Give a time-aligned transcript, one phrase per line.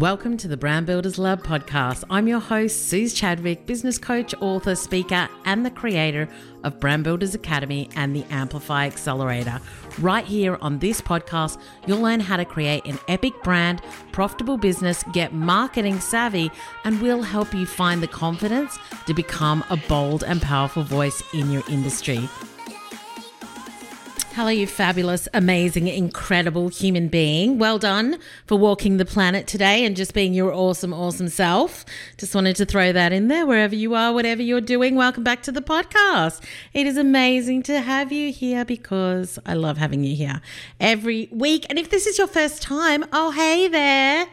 [0.00, 2.04] Welcome to the Brand Builders Lab podcast.
[2.08, 6.26] I'm your host, Suze Chadwick, business coach, author, speaker, and the creator
[6.64, 9.60] of Brand Builders Academy and the Amplify Accelerator.
[9.98, 15.04] Right here on this podcast, you'll learn how to create an epic brand, profitable business,
[15.12, 16.50] get marketing savvy,
[16.84, 21.50] and we'll help you find the confidence to become a bold and powerful voice in
[21.50, 22.26] your industry.
[24.34, 27.58] Hello, you fabulous, amazing, incredible human being.
[27.58, 31.84] Well done for walking the planet today and just being your awesome, awesome self.
[32.16, 34.94] Just wanted to throw that in there wherever you are, whatever you're doing.
[34.94, 36.44] Welcome back to the podcast.
[36.72, 40.40] It is amazing to have you here because I love having you here
[40.78, 41.66] every week.
[41.68, 44.28] And if this is your first time, oh, hey there.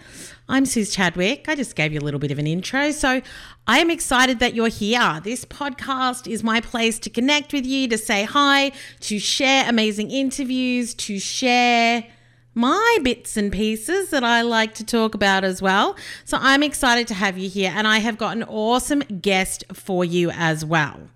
[0.50, 1.50] I'm Suze Chadwick.
[1.50, 2.92] I just gave you a little bit of an intro.
[2.92, 3.22] So
[3.68, 5.20] I am excited that you're here.
[5.22, 10.10] This podcast is my place to connect with you, to say hi, to share amazing
[10.10, 12.06] interviews, to share
[12.54, 15.98] my bits and pieces that I like to talk about as well.
[16.24, 20.06] So I'm excited to have you here, and I have got an awesome guest for
[20.06, 21.10] you as well.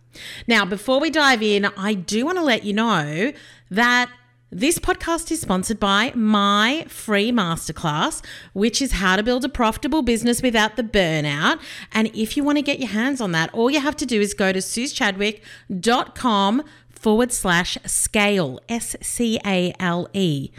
[0.46, 3.32] Now, before we dive in, I do want to let you know
[3.70, 4.12] that
[4.52, 8.22] this podcast is sponsored by my free masterclass,
[8.52, 11.62] which is how to build a profitable business without the burnout.
[11.94, 14.20] And if you want to get your hands on that, all you have to do
[14.20, 20.52] is go to suzechadwick.com forward slash scale, S C A L E.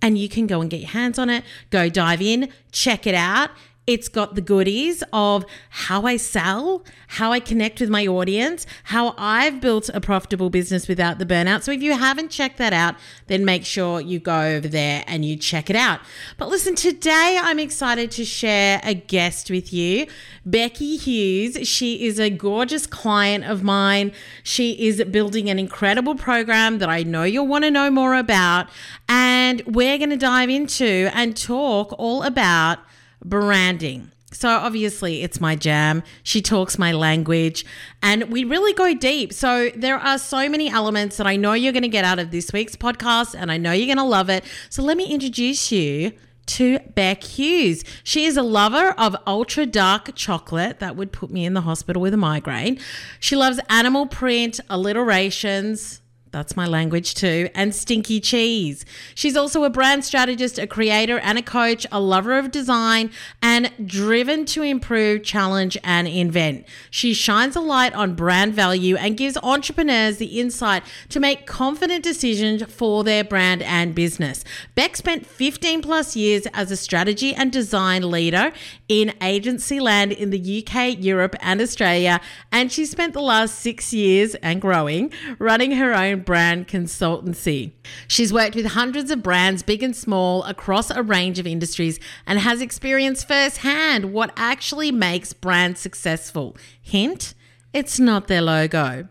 [0.00, 3.16] And you can go and get your hands on it, go dive in, check it
[3.16, 3.50] out.
[3.90, 9.16] It's got the goodies of how I sell, how I connect with my audience, how
[9.18, 11.64] I've built a profitable business without the burnout.
[11.64, 12.94] So if you haven't checked that out,
[13.26, 15.98] then make sure you go over there and you check it out.
[16.38, 20.06] But listen, today I'm excited to share a guest with you,
[20.46, 21.66] Becky Hughes.
[21.66, 24.12] She is a gorgeous client of mine.
[24.44, 28.68] She is building an incredible program that I know you'll want to know more about.
[29.08, 32.78] And we're going to dive into and talk all about
[33.24, 34.12] branding.
[34.32, 36.04] So obviously, it's my jam.
[36.22, 37.64] She talks my language,
[38.00, 39.32] and we really go deep.
[39.32, 42.30] So there are so many elements that I know you're going to get out of
[42.30, 44.44] this week's podcast, and I know you're going to love it.
[44.68, 46.12] So let me introduce you
[46.46, 47.84] to Beck Hughes.
[48.04, 52.00] She is a lover of ultra dark chocolate that would put me in the hospital
[52.00, 52.78] with a migraine.
[53.18, 56.00] She loves animal print, alliterations,
[56.32, 57.48] that's my language too.
[57.54, 58.84] And stinky cheese.
[59.14, 63.10] She's also a brand strategist, a creator, and a coach, a lover of design,
[63.42, 66.66] and driven to improve, challenge, and invent.
[66.90, 72.04] She shines a light on brand value and gives entrepreneurs the insight to make confident
[72.04, 74.44] decisions for their brand and business.
[74.74, 78.52] Beck spent 15 plus years as a strategy and design leader
[78.88, 82.20] in agency land in the UK, Europe, and Australia.
[82.52, 87.72] And she spent the last six years and growing running her own brand consultancy.
[88.08, 92.38] She's worked with hundreds of brands, big and small, across a range of industries and
[92.38, 96.56] has experienced firsthand what actually makes brands successful.
[96.80, 97.34] Hint,
[97.72, 99.06] it's not their logo.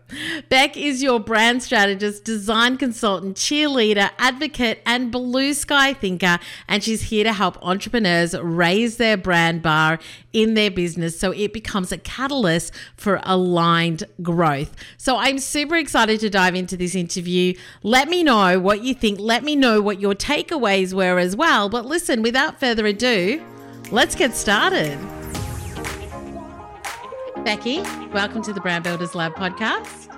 [0.50, 6.38] Beck is your brand strategist, design consultant, cheerleader, advocate, and blue sky thinker.
[6.68, 9.98] And she's here to help entrepreneurs raise their brand bar
[10.34, 14.76] in their business so it becomes a catalyst for aligned growth.
[14.98, 17.54] So I'm super excited to dive into this interview.
[17.82, 19.20] Let me know what you think.
[19.20, 21.70] Let me know what your takeaways were as well.
[21.70, 23.42] But listen, without further ado,
[23.90, 24.98] let's get started.
[27.44, 27.80] Becky,
[28.12, 30.14] welcome to the Brand Builders Lab podcast.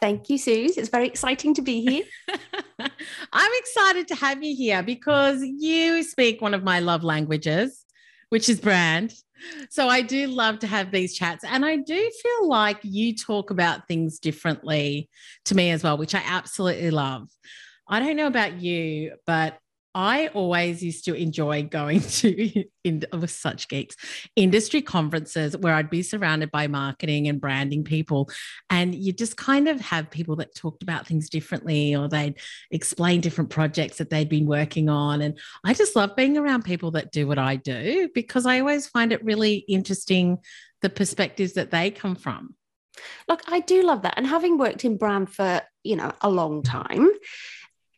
[0.00, 0.78] Thank you, Suze.
[0.78, 2.04] It's very exciting to be here.
[3.32, 7.84] I'm excited to have you here because you speak one of my love languages,
[8.30, 9.12] which is brand.
[9.68, 11.44] So I do love to have these chats.
[11.44, 15.10] And I do feel like you talk about things differently
[15.44, 17.28] to me as well, which I absolutely love.
[17.86, 19.58] I don't know about you, but
[19.94, 23.96] I always used to enjoy going to in, with such geeks
[24.36, 28.30] industry conferences where I'd be surrounded by marketing and branding people,
[28.70, 32.38] and you just kind of have people that talked about things differently, or they'd
[32.70, 35.22] explain different projects that they'd been working on.
[35.22, 38.86] And I just love being around people that do what I do because I always
[38.86, 40.38] find it really interesting
[40.82, 42.54] the perspectives that they come from.
[43.28, 46.62] Look, I do love that, and having worked in brand for you know a long
[46.62, 47.08] time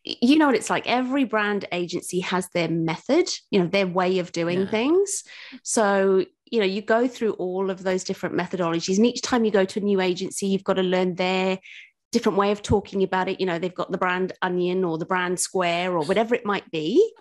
[0.04, 0.86] you know what it's like?
[0.86, 4.70] Every brand agency has their method you know their way of doing yeah.
[4.70, 5.24] things.
[5.62, 9.50] So you know you go through all of those different methodologies and each time you
[9.50, 11.58] go to a new agency you've got to learn their
[12.12, 13.40] different way of talking about it.
[13.40, 16.70] You know they've got the brand onion or the brand square or whatever it might
[16.70, 17.12] be.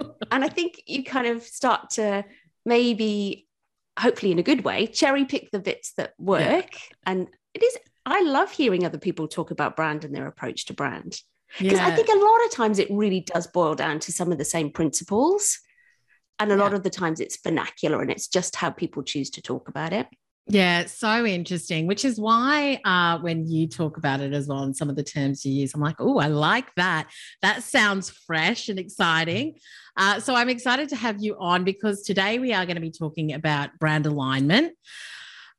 [0.30, 2.24] And i think you kind of start to
[2.64, 3.46] maybe
[3.98, 6.40] hopefully in a good way cherry pick the bits that work.
[6.72, 6.96] Yeah.
[7.06, 10.74] and it is i love hearing other people talk about brand and their approach to
[10.74, 11.20] brand
[11.58, 11.86] because yeah.
[11.86, 14.44] I think a lot of times it really does boil down to some of the
[14.44, 15.58] same principles.
[16.40, 16.62] And a Yeah.
[16.62, 19.92] lot of the times it's vernacular and it's just how people choose to talk about
[19.92, 20.08] it.
[20.46, 24.76] Yeah, so interesting, which is why uh, when you talk about it as well and
[24.76, 27.08] some of the terms you use, I'm like, oh, I like that.
[27.40, 29.54] That sounds fresh and exciting.
[29.96, 32.90] Uh, so I'm excited to have you on because today we are going to be
[32.90, 34.74] talking about brand alignment.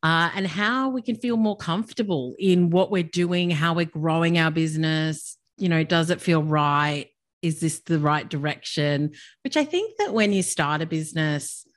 [0.03, 4.37] Uh, and how we can feel more comfortable in what we're doing, how we're growing
[4.37, 5.35] our business.
[5.57, 7.07] You know, does it feel right?
[7.41, 9.11] Is this the right direction?
[9.43, 11.67] Which I think that when you start a business,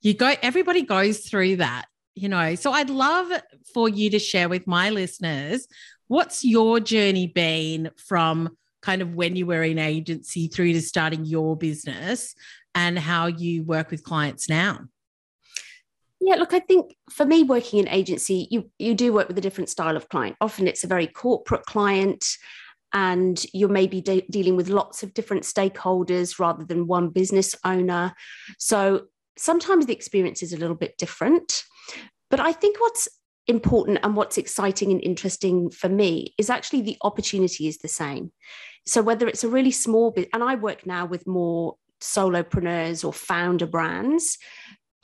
[0.00, 1.86] you go, everybody goes through that
[2.18, 3.30] you know so i'd love
[3.72, 5.68] for you to share with my listeners
[6.08, 11.24] what's your journey been from kind of when you were in agency through to starting
[11.24, 12.34] your business
[12.74, 14.80] and how you work with clients now
[16.20, 19.40] Yeah, look, I think for me, working in agency, you you do work with a
[19.46, 20.36] different style of client.
[20.40, 22.24] Often it's a very corporate client,
[22.92, 28.14] and you're maybe de- dealing with lots of different stakeholders rather than one business owner.
[28.58, 29.06] So
[29.36, 31.62] sometimes the experience is a little bit different.
[32.30, 33.08] But I think what's
[33.46, 38.30] important and what's exciting and interesting for me is actually the opportunity is the same.
[38.86, 43.12] So whether it's a really small bit, and I work now with more solopreneurs or
[43.12, 44.38] founder brands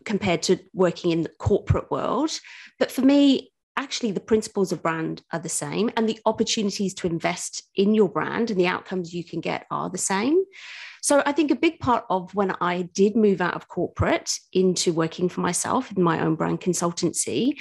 [0.05, 2.39] compared to working in the corporate world.
[2.79, 7.07] But for me, actually, the principles of brand are the same, and the opportunities to
[7.07, 10.45] invest in your brand and the outcomes you can get are the same.
[11.03, 14.93] So I think a big part of when I did move out of corporate into
[14.93, 17.59] working for myself in my own brand consultancy,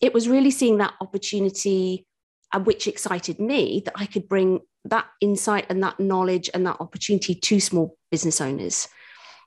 [0.00, 2.06] it was really seeing that opportunity,
[2.52, 6.80] uh, which excited me, that I could bring that insight and that knowledge and that
[6.80, 8.88] opportunity to small business owners.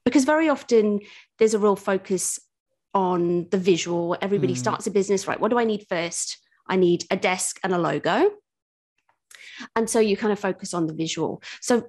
[0.04, 1.00] Because very often
[1.40, 2.40] there's a real focus
[2.94, 4.18] on the visual.
[4.22, 4.58] Everybody Mm.
[4.58, 5.40] starts a business, right?
[5.40, 6.38] What do I need first?
[6.68, 8.32] I need a desk and a logo.
[9.76, 11.42] And so you kind of focus on the visual.
[11.62, 11.88] So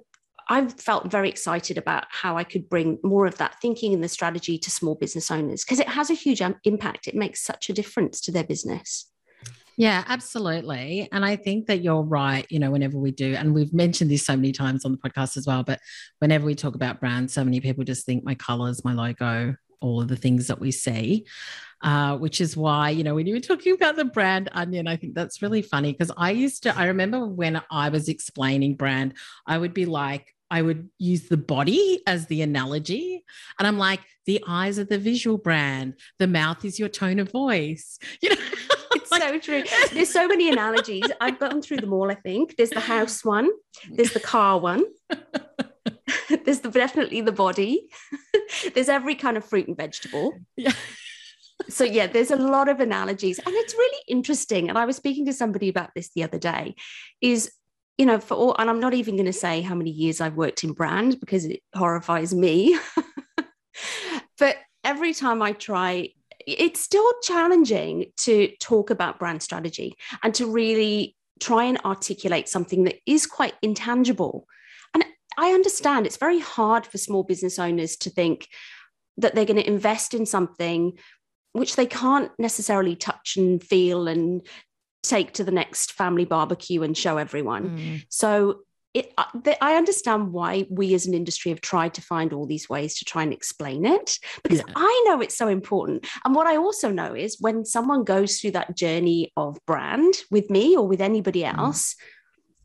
[0.49, 4.09] I felt very excited about how I could bring more of that thinking and the
[4.09, 7.07] strategy to small business owners because it has a huge um, impact.
[7.07, 9.09] It makes such a difference to their business.
[9.77, 11.07] Yeah, absolutely.
[11.11, 12.45] And I think that you're right.
[12.49, 15.35] You know, whenever we do, and we've mentioned this so many times on the podcast
[15.35, 15.79] as well, but
[16.19, 20.01] whenever we talk about brands, so many people just think my colors, my logo, all
[20.01, 21.25] of the things that we see,
[21.81, 24.95] uh, which is why, you know, when you were talking about the brand onion, I
[24.95, 29.13] think that's really funny because I used to, I remember when I was explaining brand,
[29.45, 33.23] I would be like, I would use the body as the analogy.
[33.59, 37.31] And I'm like, the eyes are the visual brand, the mouth is your tone of
[37.31, 37.99] voice.
[38.21, 38.35] You know,
[38.95, 39.63] It's so true.
[39.93, 41.05] There's so many analogies.
[41.19, 42.55] I've gone through them all, I think.
[42.55, 43.49] There's the house one,
[43.91, 44.83] there's the car one,
[46.45, 47.89] there's the, definitely the body,
[48.73, 50.33] there's every kind of fruit and vegetable.
[50.55, 50.73] Yeah.
[51.69, 53.37] So, yeah, there's a lot of analogies.
[53.37, 54.67] And it's really interesting.
[54.67, 56.75] And I was speaking to somebody about this the other day
[57.21, 57.53] is,
[57.97, 60.35] you know, for all, and I'm not even going to say how many years I've
[60.35, 62.77] worked in brand because it horrifies me.
[64.39, 66.09] but every time I try,
[66.45, 72.85] it's still challenging to talk about brand strategy and to really try and articulate something
[72.85, 74.47] that is quite intangible.
[75.37, 78.47] I understand it's very hard for small business owners to think
[79.17, 80.97] that they're going to invest in something
[81.53, 84.41] which they can't necessarily touch and feel and
[85.03, 87.77] take to the next family barbecue and show everyone.
[87.77, 88.05] Mm.
[88.09, 88.61] So
[88.93, 92.97] it, I- understand why we as an industry have tried to find all these ways
[92.99, 94.73] to try and explain it because Yeah.
[94.75, 96.07] I know it's so important.
[96.23, 100.49] And what I also know is when someone goes through that journey of brand with
[100.49, 101.57] me or with anybody Mm.
[101.57, 101.95] else,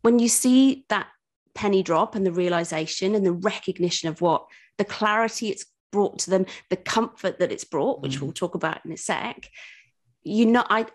[0.03, 1.09] when you see that
[1.55, 4.47] penny drop and the realization and the recognition of what
[4.79, 8.23] the clarity it's brought to them, the comfort that it's brought, which Mm.
[8.23, 9.49] we'll talk about in a sec,
[10.23, 10.87] you know, I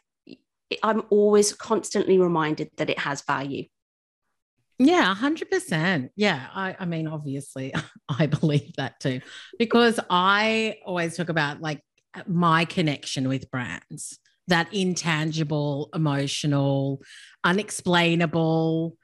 [0.81, 3.65] I'm always constantly reminded that it has value.
[4.79, 6.09] Yeah, 100%.
[6.15, 6.47] Yeah.
[6.51, 7.73] I, I mean, obviously,
[8.09, 9.21] I believe that too,
[9.59, 11.81] because I always talk about like
[12.27, 14.17] my connection with brands,
[14.47, 17.01] that intangible, emotional,
[17.43, 18.97] unexplainable.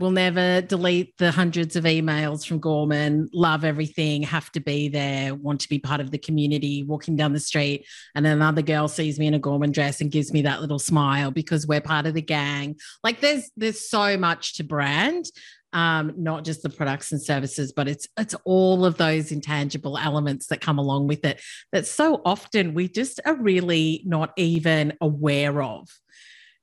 [0.00, 5.36] We'll never delete the hundreds of emails from Gorman, love everything, have to be there,
[5.36, 7.86] want to be part of the community, walking down the street.
[8.16, 11.30] And another girl sees me in a Gorman dress and gives me that little smile
[11.30, 12.74] because we're part of the gang.
[13.04, 15.26] Like there's there's so much to brand
[15.72, 20.46] um not just the products and services but it's it's all of those intangible elements
[20.46, 21.40] that come along with it
[21.72, 25.88] that so often we just are really not even aware of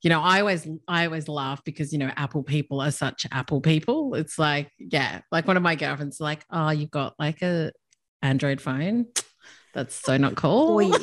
[0.02, 3.62] you know i always i always laugh because you know apple people are such apple
[3.62, 4.16] people.
[4.16, 7.72] It's like yeah like one of my girlfriends is like oh you've got like a
[8.22, 9.08] android phone?
[9.74, 10.82] That's so not cool.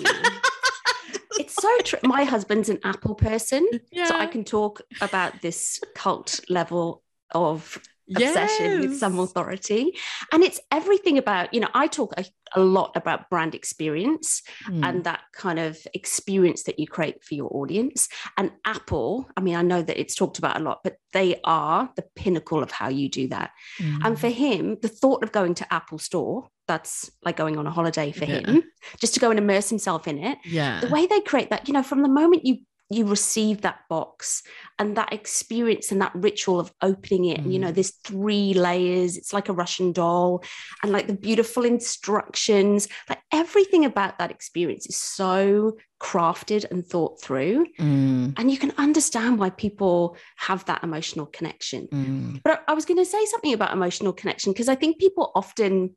[1.39, 2.01] It's so true.
[2.03, 7.81] My husband's an Apple person, yeah so I can talk about this cult level of
[8.15, 9.97] obsession with some authority.
[10.33, 12.25] And it's everything about, you know, I talk a,
[12.55, 14.85] a lot about brand experience mm.
[14.85, 18.09] and that kind of experience that you create for your audience.
[18.37, 21.91] And Apple, I mean, I know that it's talked about a lot, but they are
[21.97, 23.51] the pinnacle of how you do that.
[23.81, 24.05] Mm.
[24.05, 27.71] And for him, the thought of going to Apple Store, that's like going on a
[27.71, 28.41] holiday for yeah.
[28.41, 28.63] him,
[29.01, 30.39] just to go and immerse himself in it.
[30.45, 30.81] Yeah.
[30.81, 32.59] The way they create that, you know, from the moment you
[32.91, 34.43] you receive that box
[34.79, 37.39] and that experience and that ritual of opening it.
[37.39, 37.45] Mm.
[37.45, 37.75] And, you know, mm.
[37.75, 39.17] there's three layers.
[39.17, 40.43] It's like a Russian doll
[40.83, 42.89] and like the beautiful instructions.
[43.09, 47.67] Like everything about that experience is so crafted and thought through.
[47.79, 48.35] Mm.
[48.39, 51.89] And you can understand why people have that emotional connection.
[51.89, 52.41] Mm.
[52.43, 55.95] But I was going to say something about emotional connection because I think people often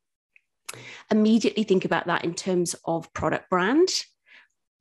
[1.10, 3.88] immediately think about that in terms of product brand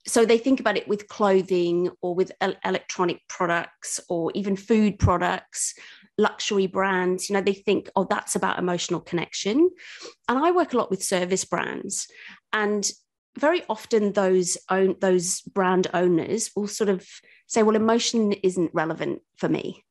[0.06, 2.32] so they think about it with clothing or with
[2.64, 5.74] electronic products or even food products
[6.18, 9.70] luxury brands you know they think oh that's about emotional connection.
[10.28, 12.06] And i work a lot with service brands.
[12.52, 12.90] And
[13.38, 17.06] very often those own those brand owners will sort of
[17.46, 19.84] say well emotion isn't relevant for me.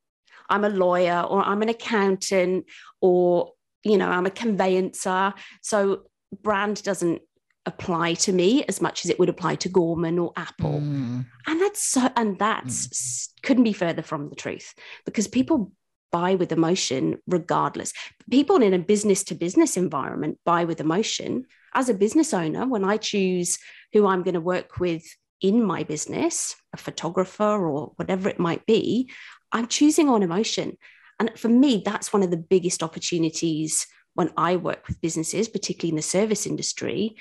[0.49, 2.65] I'm a lawyer or i'm an accountant
[3.01, 5.33] or you know i'm a conveyancer.
[5.61, 6.03] So
[6.43, 7.21] brand doesn't
[7.65, 10.79] apply to me as much as it would apply to Gorman or Apple.
[10.81, 11.25] Mm.
[11.45, 13.41] And that's so, and that's mm.
[13.43, 14.73] couldn't be further from the truth
[15.05, 15.71] because people
[16.11, 17.93] buy with emotion regardless.
[18.29, 21.45] People in a business to business environment buy with emotion.
[21.75, 23.59] As a business owner, when I choose
[23.93, 25.03] who I'm going to work with
[25.41, 29.11] in my business, a photographer or whatever it might be,
[29.51, 30.77] I'm choosing on emotion.
[31.19, 33.85] And for me, that's one of the biggest opportunities
[34.15, 37.15] when I work with businesses, particularly in the service industry,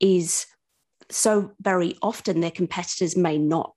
[0.00, 0.46] is
[1.10, 3.72] so very often their competitors may not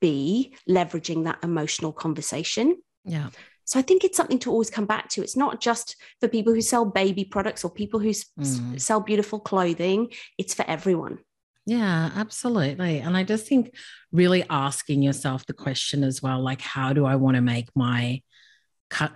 [0.00, 2.76] be leveraging that emotional conversation.
[3.04, 3.28] Yeah.
[3.64, 5.22] So I think it's something to always come back to.
[5.22, 8.80] It's not just for people who sell baby products or people who mm.
[8.80, 11.18] sell beautiful clothing, it's for everyone.
[11.64, 12.98] Yeah, absolutely.
[12.98, 13.74] And I just think
[14.10, 18.20] really asking yourself the question as well like, how do I want to make my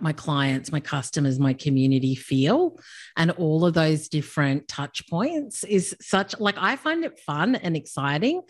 [0.01, 2.79] my clients, my customers, my community feel.
[3.17, 7.77] And all of those different touch points is such like I find it fun and
[7.77, 8.43] exciting.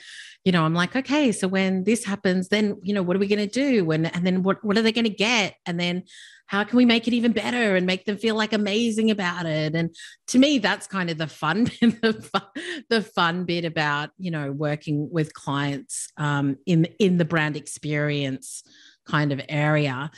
[0.45, 3.27] You know, I'm like, okay, so when this happens, then you know, what are we
[3.27, 3.91] going to do?
[3.91, 5.55] And and then what what are they going to get?
[5.67, 6.05] And then
[6.49, 9.75] how can we make it even better and make them feel like amazing about it?
[9.75, 9.95] And
[10.29, 12.43] to me, that's kind of the fun, the fun,
[12.89, 18.63] the fun bit about you know working with clients um, in in the brand experience
[19.07, 20.11] kind of area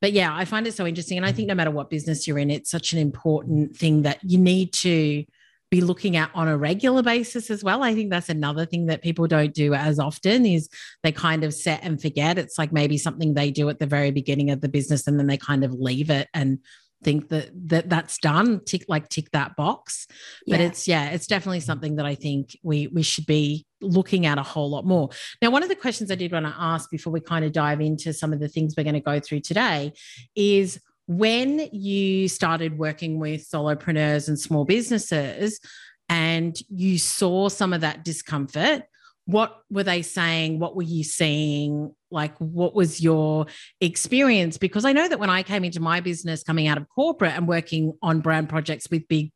[0.00, 1.16] but yeah, I find it so interesting.
[1.16, 1.50] And I think mm.
[1.50, 5.24] no matter what business you're in, it's such an important thing that you need to
[5.70, 7.82] be looking at on a regular basis as well.
[7.82, 10.68] I think that's another thing that people don't do as often is
[11.02, 12.38] they kind of set and forget.
[12.38, 15.26] It's like maybe something they do at the very beginning of the business and then
[15.26, 16.60] they kind of leave it and
[17.02, 20.06] think that that that's done tick like tick that box
[20.46, 20.66] but yeah.
[20.66, 24.42] it's yeah it's definitely something that i think we we should be looking at a
[24.42, 25.10] whole lot more.
[25.40, 27.80] Now one of the questions i did want to ask before we kind of dive
[27.80, 29.92] into some of the things we're going to go through today
[30.34, 35.60] is when you started working with solopreneurs and small businesses
[36.08, 38.82] and you saw some of that discomfort
[39.26, 40.60] what were they saying?
[40.60, 41.92] What were you seeing?
[42.12, 43.46] Like what was your
[43.80, 44.56] experience?
[44.56, 47.48] Because i know that when i came into my business coming out of corporate and
[47.48, 49.32] working on brand projects with big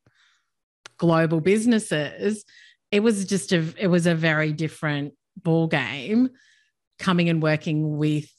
[0.97, 2.45] global businesses
[2.91, 6.31] it was just a it was a very different ball game
[6.99, 8.31] coming and working with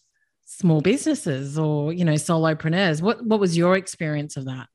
[0.46, 4.68] small businesses or you know solopreneurs what what was your experience of that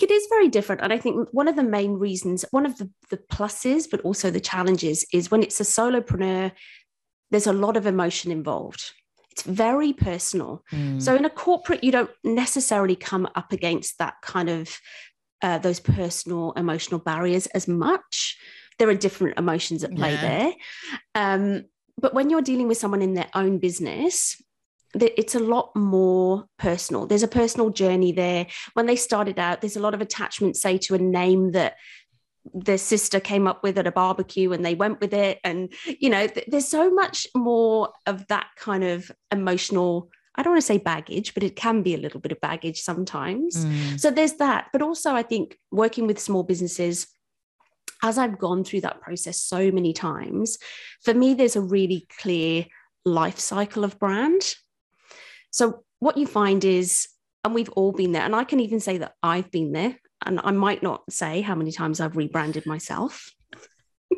[0.00, 0.80] it is very different.
[0.80, 4.30] And I think one of the main reasons, one of the, the pluses, but also
[4.30, 6.52] the challenges is when it's a solopreneur,
[7.30, 8.92] there's a lot of emotion involved.
[9.32, 10.62] It's very personal.
[10.72, 11.00] Mm.
[11.00, 14.78] So in a corporate, you don't necessarily come up against that kind of
[15.42, 18.38] uh, those personal emotional barriers as much.
[18.78, 20.20] There are different emotions at play yeah.
[20.20, 20.52] there.
[21.14, 21.64] Um,
[21.98, 24.40] but when you're dealing with someone in their own business,
[24.94, 27.06] it's a lot more personal.
[27.06, 28.46] There's a personal journey there.
[28.74, 31.76] When they started out, there's a lot of attachment, say, to a name that
[32.52, 36.10] their sister came up with at a barbecue and they went with it and you
[36.10, 40.66] know th- there's so much more of that kind of emotional I don't want to
[40.66, 43.66] say baggage, but it can be a little bit of baggage sometimes.
[43.66, 44.00] Mm.
[44.00, 44.68] So there's that.
[44.72, 47.06] But also, I think working with small businesses,
[48.02, 50.58] as I've gone through that process so many times,
[51.04, 52.66] for me, there's a really clear
[53.04, 54.42] life cycle of brand.
[55.50, 57.08] So what you find is,
[57.44, 60.40] and we've all been there, and I can even say that I've been there and
[60.42, 63.30] I might not say how many times I've rebranded myself.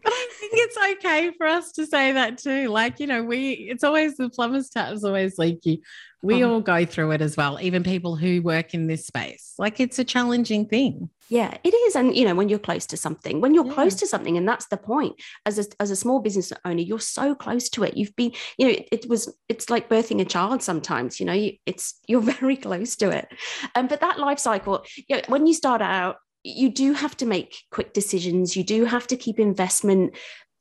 [0.00, 2.68] But I think it's okay for us to say that too.
[2.68, 5.82] Like, you know, we, it's always the plumber's tap is always leaky.
[6.22, 6.54] We oh.
[6.54, 9.54] all go through it as well, even people who work in this space.
[9.58, 11.10] Like it's a challenging thing.
[11.30, 11.94] Yeah, it is.
[11.94, 13.74] And, you know, when you're close to something, when you're yeah.
[13.74, 15.14] close to something, and that's the point,
[15.46, 17.96] as a, as a small business owner, you're so close to it.
[17.96, 21.34] You've been, you know, it, it was, it's like birthing a child sometimes, you know,
[21.34, 23.28] you, it's, you're very close to it.
[23.74, 27.26] Um, but that life cycle, you know, when you start out, you do have to
[27.26, 28.56] make quick decisions.
[28.56, 30.16] You do have to keep investment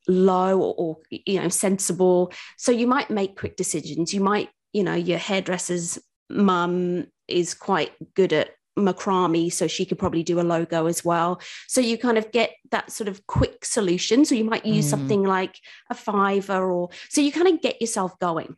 [0.08, 4.84] low or, or, you know sensible so you might make quick decisions you might you
[4.84, 5.98] know your hairdresser's
[6.30, 11.42] mum is quite good at macrame so she could probably do a logo as well
[11.68, 14.90] so you kind of get that sort of quick solution so you might use mm.
[14.92, 18.56] something like a Fiverr or so you kind of get yourself going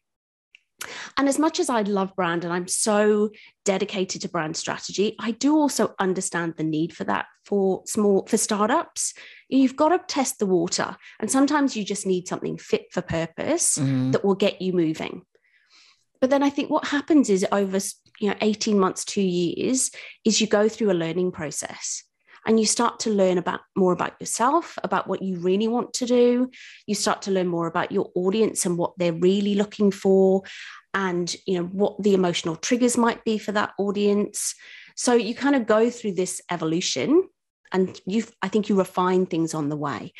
[1.17, 3.31] and as much as I love brand and I'm so
[3.65, 8.37] dedicated to brand strategy, I do also understand the need for that for small for
[8.37, 9.13] startups.
[9.49, 13.77] You've got to test the water, and sometimes you just need something fit for purpose
[13.77, 14.11] mm.
[14.11, 15.23] that will get you moving.
[16.21, 17.79] But then I think what happens is over
[18.19, 19.91] you know 18 months, two years,
[20.25, 22.03] is you go through a learning process
[22.45, 26.05] and you start to learn about more about yourself about what you really want to
[26.05, 26.49] do.
[26.87, 30.43] You start to learn more about your audience and what they're really looking for
[30.93, 34.55] and you know what the emotional triggers might be for that audience.
[34.95, 37.27] So you kind of go through this evolution
[37.71, 40.13] and you i think you refine things on the way.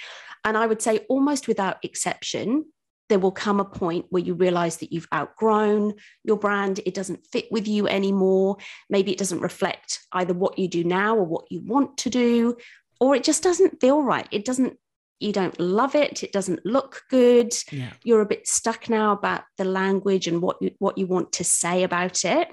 [0.44, 2.66] And i would say almost without exception
[3.10, 6.80] there will come a point where you realize that you've outgrown your brand.
[6.86, 8.58] It doesn't fit with you anymore.
[8.90, 12.56] Maybe it doesn't reflect either what you do now or what you want to do,
[13.00, 14.28] or it just doesn't feel right.
[14.32, 14.78] It doesn't,
[15.20, 16.24] you don't love it.
[16.24, 17.54] It doesn't look good.
[17.72, 17.92] Yeah.
[18.04, 21.44] You're a bit stuck now about the language and what you, what you want to
[21.44, 22.48] say about it.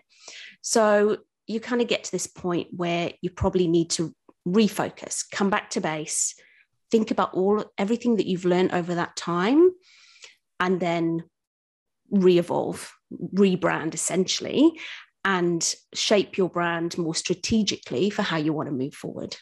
[0.63, 4.15] So you kind of get to this point where you probably need to
[4.49, 6.35] refocus, come back to base,
[6.91, 9.71] think about all everything that you've learned over that time
[10.61, 11.25] and then
[12.11, 12.93] re-evolve
[13.35, 14.73] rebrand essentially
[15.25, 19.37] and shape your brand more strategically for how you want to move forward.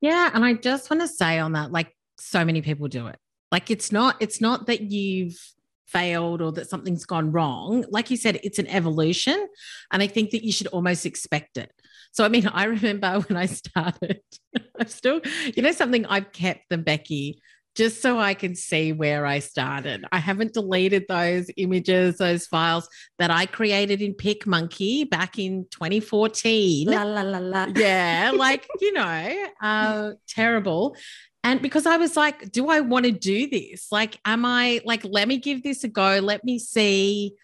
[0.00, 3.18] Yeah and i just want to say on that like so many people do it.
[3.52, 5.38] Like it's not it's not that you've
[5.86, 7.84] failed or that something's gone wrong.
[7.90, 9.46] Like you said it's an evolution
[9.92, 11.70] and i think that you should almost expect it.
[12.12, 14.20] So i mean i remember when i started
[14.80, 15.20] i'm still
[15.54, 17.40] you know something i've kept them becky
[17.74, 20.04] just so I can see where I started.
[20.12, 26.88] I haven't deleted those images, those files that I created in PicMonkey back in 2014.
[26.88, 27.66] La la la la.
[27.76, 30.96] Yeah, like, you know, uh, terrible.
[31.42, 33.88] And because I was like, do I want to do this?
[33.90, 36.20] Like, am I like, let me give this a go.
[36.22, 37.34] Let me see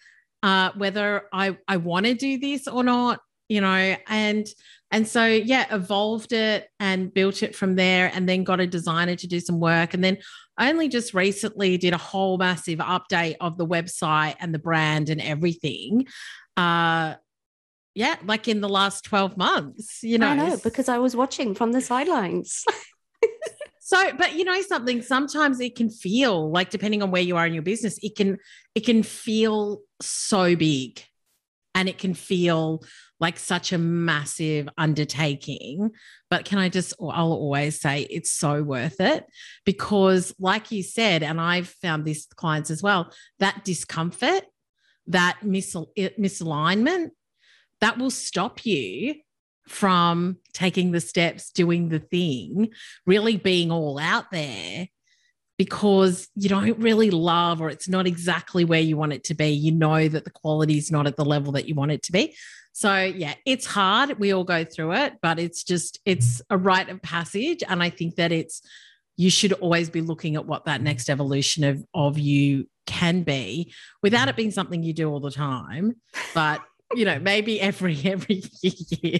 [0.41, 4.47] uh, whether I, I want to do this or not, you know, and
[4.91, 9.15] and so, yeah, evolved it and built it from there, and then got a designer
[9.15, 9.93] to do some work.
[9.93, 10.17] And then
[10.59, 15.21] only just recently did a whole massive update of the website and the brand and
[15.21, 16.07] everything.
[16.57, 17.15] Uh,
[17.95, 20.27] yeah, like in the last 12 months, you know.
[20.27, 22.65] I know because I was watching from the sidelines.
[23.79, 27.45] so, but you know something, sometimes it can feel like depending on where you are
[27.45, 28.37] in your business, it can
[28.75, 31.01] it can feel so big
[31.75, 32.83] and it can feel
[33.21, 35.91] like such a massive undertaking.
[36.29, 39.25] But can I just, I'll always say it's so worth it
[39.63, 44.43] because, like you said, and I've found this clients as well, that discomfort,
[45.07, 47.11] that mis- misalignment,
[47.79, 49.15] that will stop you
[49.67, 52.69] from taking the steps, doing the thing,
[53.05, 54.87] really being all out there
[55.61, 59.49] because you don't really love or it's not exactly where you want it to be.
[59.49, 62.11] You know that the quality is not at the level that you want it to
[62.11, 62.35] be.
[62.73, 64.17] So, yeah, it's hard.
[64.17, 67.61] We all go through it, but it's just, it's a rite of passage.
[67.67, 68.63] And I think that it's,
[69.17, 73.71] you should always be looking at what that next evolution of, of you can be
[74.01, 75.95] without it being something you do all the time.
[76.33, 76.61] But,
[76.95, 79.19] you know, maybe every, every year.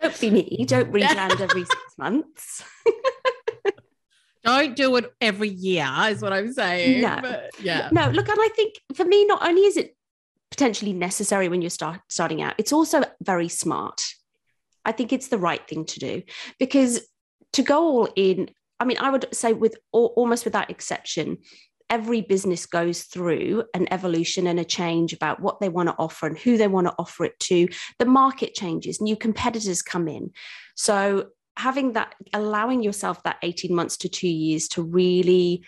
[0.00, 0.64] Don't be me.
[0.66, 2.64] Don't rebrand every six months.
[4.44, 7.00] Don't do it every year, is what I'm saying.
[7.00, 7.88] No, but, yeah.
[7.92, 9.96] No, look, and I think for me, not only is it
[10.50, 12.54] potentially necessary when you're start, starting out.
[12.58, 14.02] It's also very smart.
[14.84, 16.22] I think it's the right thing to do
[16.58, 17.00] because
[17.54, 21.38] to go all in, I mean, I would say with almost without exception,
[21.90, 26.26] every business goes through an evolution and a change about what they want to offer
[26.26, 27.68] and who they want to offer it to.
[27.98, 30.30] The market changes, new competitors come in.
[30.76, 35.64] So having that, allowing yourself that 18 months to two years to really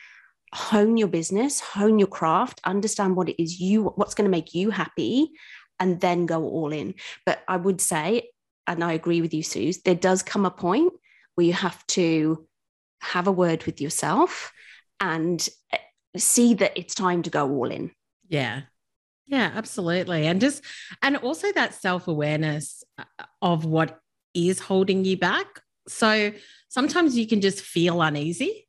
[0.55, 4.55] hone your business, hone your craft, understand what it is you what's going to make
[4.55, 5.31] you happy
[5.79, 6.94] and then go all in.
[7.25, 8.31] But I would say
[8.66, 10.92] and I agree with you Suze, there does come a point
[11.35, 12.46] where you have to
[13.01, 14.53] have a word with yourself
[15.01, 15.79] and eh,
[16.16, 17.92] see that it's time to go all in.
[18.29, 18.62] Yeah.
[19.27, 20.27] Yeah, absolutely.
[20.27, 20.62] And just,
[21.03, 23.05] and also that self awareness uh,
[23.42, 23.99] of what
[24.35, 25.61] is holding you back.
[25.88, 26.33] So
[26.68, 28.65] sometimes you can just feel uneasy,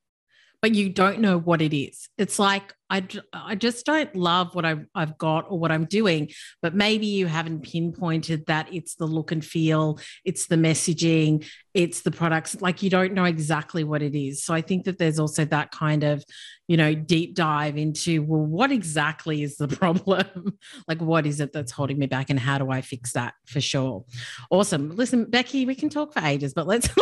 [0.61, 2.09] but you don't know what it is.
[2.17, 6.29] It's like, I, I just don't love what I've, I've got or what I'm doing,
[6.61, 12.01] but maybe you haven't pinpointed that it's the look and feel, it's the messaging, it's
[12.01, 12.59] the products.
[12.61, 14.43] Like you don't know exactly what it is.
[14.43, 16.23] So I think that there's also that kind of,
[16.67, 20.57] you know, deep dive into, well, what exactly is the problem?
[20.87, 23.61] like, what is it that's holding me back and how do I fix that for
[23.61, 24.05] sure?
[24.49, 24.95] Awesome.
[24.95, 26.89] Listen, Becky, we can talk for ages, but let's.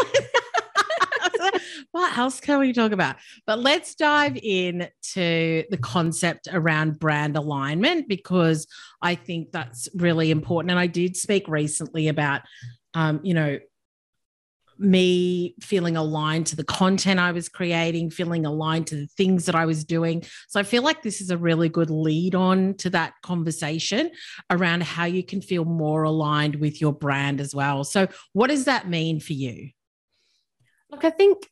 [1.95, 3.15] what else can we talk about?
[3.47, 8.67] But let's dive in to the concept around brand alignment because
[9.01, 10.71] I think that's really important.
[10.71, 12.41] And I did speak recently about,
[12.95, 13.59] um, you know,
[14.77, 19.55] me feeling aligned to the content I was creating, feeling aligned to the things that
[19.55, 20.25] I was doing.
[20.49, 24.11] So I feel like this is a really good lead on to that conversation
[24.49, 27.85] around how you can feel more aligned with your brand as well.
[27.85, 29.69] So, what does that mean for you?
[30.91, 31.47] Look, I think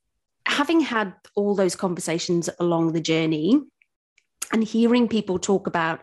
[0.45, 3.61] having had all those conversations along the journey
[4.51, 6.01] and hearing people talk about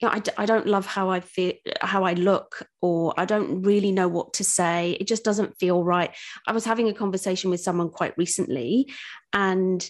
[0.00, 4.08] you know, don't love how I feel, how I look, or I don't really know
[4.08, 4.96] what to say.
[5.00, 6.10] It just doesn't feel right.
[6.46, 8.92] I was having a conversation with someone quite recently,
[9.32, 9.88] and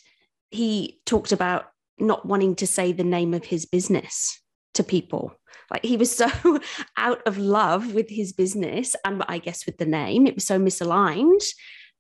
[0.50, 1.66] he talked about
[1.98, 4.40] not wanting to say the name of his business
[4.74, 5.34] to people.
[5.70, 6.28] Like he was so
[6.96, 10.58] out of love with his business, and I guess with the name, it was so
[10.58, 11.42] misaligned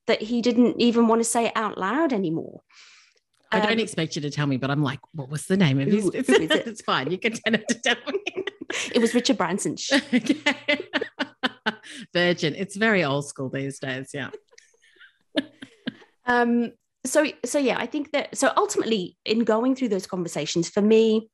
[0.06, 2.62] that he didn't even want to say it out loud anymore.
[3.52, 5.80] I don't um, expect you to tell me, but I'm like, what was the name
[5.80, 6.50] of his business?
[6.50, 6.66] It?
[6.66, 7.10] it's fine.
[7.10, 8.44] You can tell to tell me.
[8.92, 9.76] it was Richard Branson.
[12.12, 12.54] Virgin.
[12.56, 14.10] It's very old school these days.
[14.12, 14.30] Yeah.
[16.26, 16.72] um.
[17.06, 21.28] So so yeah, I think that so ultimately in going through those conversations, for me,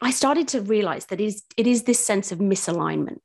[0.00, 3.18] I started to realize that it is it is this sense of misalignment.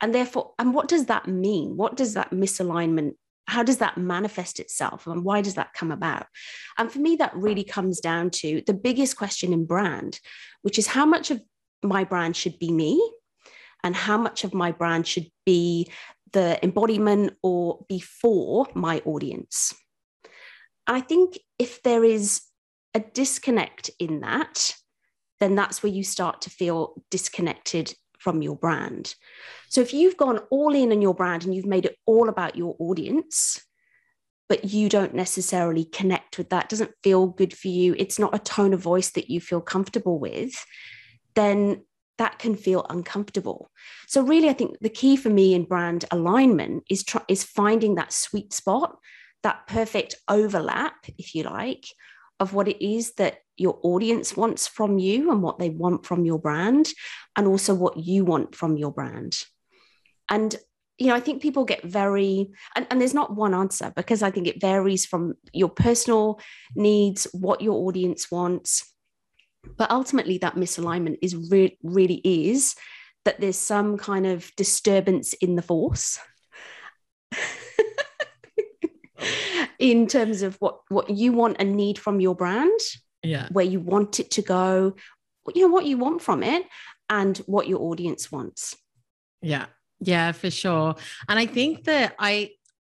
[0.00, 1.76] And therefore, and what does that mean?
[1.76, 3.14] What does that misalignment
[3.46, 6.26] how does that manifest itself and why does that come about?
[6.78, 10.20] And for me that really comes down to the biggest question in brand
[10.62, 11.40] which is how much of
[11.82, 13.00] my brand should be me
[13.84, 15.88] and how much of my brand should be
[16.32, 19.72] the embodiment or before my audience.
[20.86, 22.42] I think if there is
[22.94, 24.74] a disconnect in that
[25.38, 27.94] then that's where you start to feel disconnected
[28.26, 29.14] from your brand.
[29.68, 32.56] So if you've gone all in on your brand and you've made it all about
[32.56, 33.62] your audience,
[34.48, 38.40] but you don't necessarily connect with that, doesn't feel good for you, it's not a
[38.40, 40.56] tone of voice that you feel comfortable with,
[41.36, 41.84] then
[42.18, 43.70] that can feel uncomfortable.
[44.08, 48.12] So really I think the key for me in brand alignment is is finding that
[48.12, 48.98] sweet spot,
[49.44, 51.84] that perfect overlap if you like
[52.40, 56.24] of what it is that your audience wants from you and what they want from
[56.24, 56.88] your brand,
[57.36, 59.38] and also what you want from your brand.
[60.28, 60.54] And
[60.98, 64.30] you know, I think people get very, and, and there's not one answer because I
[64.30, 66.40] think it varies from your personal
[66.74, 68.94] needs, what your audience wants.
[69.76, 72.76] But ultimately, that misalignment is re- really is
[73.26, 76.18] that there's some kind of disturbance in the force.
[79.18, 79.66] Oh.
[79.78, 82.80] in terms of what what you want and need from your brand
[83.26, 84.94] yeah where you want it to go
[85.54, 86.64] you know what you want from it
[87.08, 88.76] and what your audience wants
[89.42, 89.66] yeah
[90.00, 90.94] yeah for sure
[91.28, 92.50] and i think that i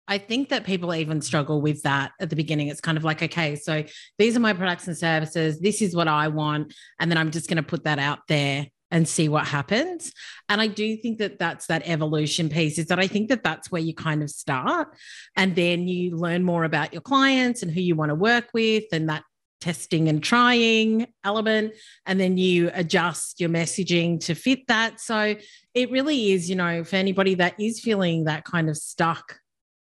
[0.08, 2.68] I think that people even struggle with that at the beginning.
[2.68, 3.84] It's kind of like, okay, so
[4.18, 5.60] these are my products and services.
[5.62, 6.74] This is what I want.
[7.00, 10.14] And then I'm just going to put that out there and see what happens.
[10.50, 13.72] And I do think that that's that evolution piece is that I think that that's
[13.72, 14.90] where you kind of start.
[15.36, 18.84] And then you learn more about your clients and who you want to work with
[18.92, 19.24] and that
[19.64, 21.74] testing and trying element.
[22.06, 25.00] And then you adjust your messaging to fit that.
[25.00, 25.36] So
[25.74, 29.40] it really is, you know, for anybody that is feeling that kind of stuck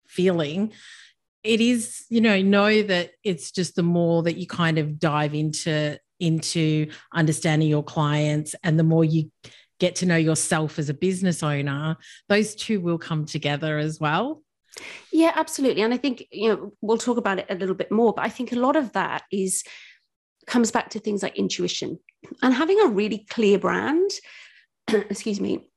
[0.08, 0.72] feeling,
[1.44, 5.34] it is, you know, know that it's just the more that you kind of dive
[5.34, 9.30] into into understanding your clients and the more you
[9.78, 11.94] get to know yourself as a business owner
[12.30, 14.40] those two will come together as well
[15.12, 18.12] yeah absolutely and i think you know we'll talk about it a little bit more
[18.12, 19.62] but i think a lot of that is
[20.46, 21.98] comes back to things like intuition
[22.42, 24.10] and having a really clear brand
[24.88, 25.68] excuse me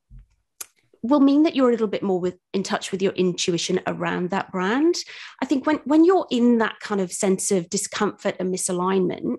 [1.02, 4.28] will mean that you're a little bit more with in touch with your intuition around
[4.28, 4.94] that brand.
[5.42, 9.36] I think when when you're in that kind of sense of discomfort and misalignment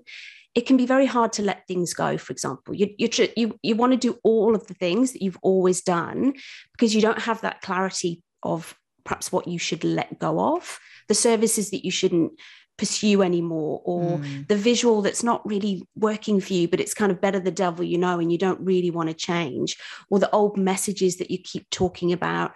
[0.54, 2.74] it can be very hard to let things go for example.
[2.76, 6.34] You you you, you want to do all of the things that you've always done
[6.74, 11.16] because you don't have that clarity of perhaps what you should let go of the
[11.16, 12.32] services that you shouldn't
[12.78, 14.48] pursue anymore or mm.
[14.48, 17.84] the visual that's not really working for you but it's kind of better the devil
[17.84, 19.78] you know and you don't really want to change
[20.10, 22.54] or the old messages that you keep talking about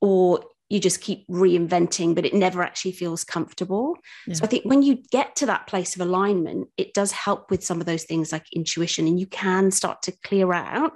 [0.00, 0.40] or
[0.70, 4.34] you just keep reinventing but it never actually feels comfortable yeah.
[4.34, 7.62] so i think when you get to that place of alignment it does help with
[7.62, 10.92] some of those things like intuition and you can start to clear out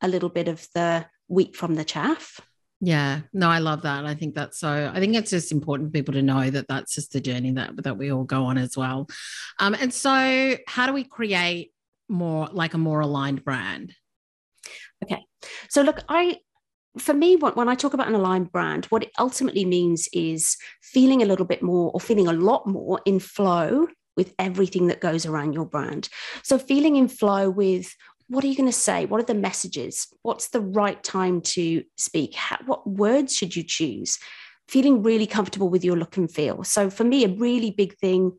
[0.00, 2.40] a little bit of the wheat from the chaff
[2.80, 4.04] yeah, no, I love that.
[4.04, 4.90] I think that's so.
[4.92, 7.82] I think it's just important for people to know that that's just the journey that
[7.84, 9.08] that we all go on as well.
[9.58, 11.72] Um, and so, how do we create
[12.08, 13.94] more like a more aligned brand?
[15.02, 15.24] Okay,
[15.68, 16.38] so look, I
[16.98, 21.22] for me, when I talk about an aligned brand, what it ultimately means is feeling
[21.22, 23.86] a little bit more or feeling a lot more in flow
[24.16, 26.08] with everything that goes around your brand.
[26.42, 27.94] So, feeling in flow with
[28.28, 29.06] what are you going to say?
[29.06, 30.08] What are the messages?
[30.22, 32.34] What's the right time to speak?
[32.34, 34.18] How, what words should you choose?
[34.68, 36.64] Feeling really comfortable with your look and feel.
[36.64, 38.32] So, for me, a really big thing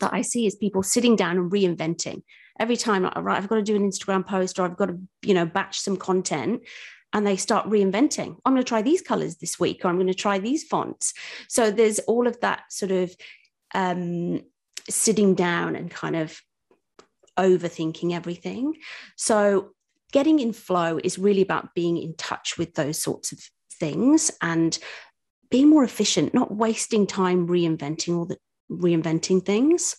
[0.00, 2.22] that I see is people sitting down and reinventing.
[2.58, 5.34] Every time, right, I've got to do an Instagram post or I've got to, you
[5.34, 6.62] know, batch some content
[7.12, 8.36] and they start reinventing.
[8.44, 11.14] I'm going to try these colors this week, or I'm going to try these fonts.
[11.48, 13.14] So there's all of that sort of
[13.74, 14.40] um,
[14.88, 16.40] sitting down and kind of
[17.38, 18.74] overthinking everything.
[19.16, 19.70] So,
[20.12, 23.40] getting in flow is really about being in touch with those sorts of
[23.80, 24.78] things and
[25.50, 28.38] being more efficient, not wasting time reinventing all the
[28.70, 29.96] reinventing things.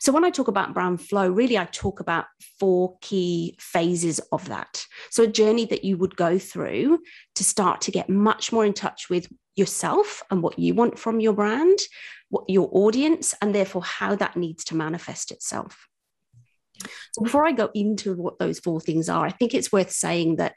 [0.00, 2.26] So when I talk about brand flow, really I talk about
[2.58, 4.84] four key phases of that.
[5.10, 7.00] So a journey that you would go through
[7.36, 11.20] to start to get much more in touch with yourself and what you want from
[11.20, 11.78] your brand,
[12.28, 15.88] what your audience, and therefore how that needs to manifest itself.
[17.12, 20.36] So before I go into what those four things are, I think it's worth saying
[20.36, 20.54] that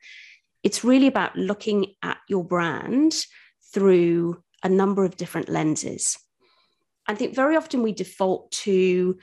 [0.64, 3.16] it's really about looking at your brand
[3.74, 6.18] through a number of different lenses.
[7.08, 9.18] I think very often we default to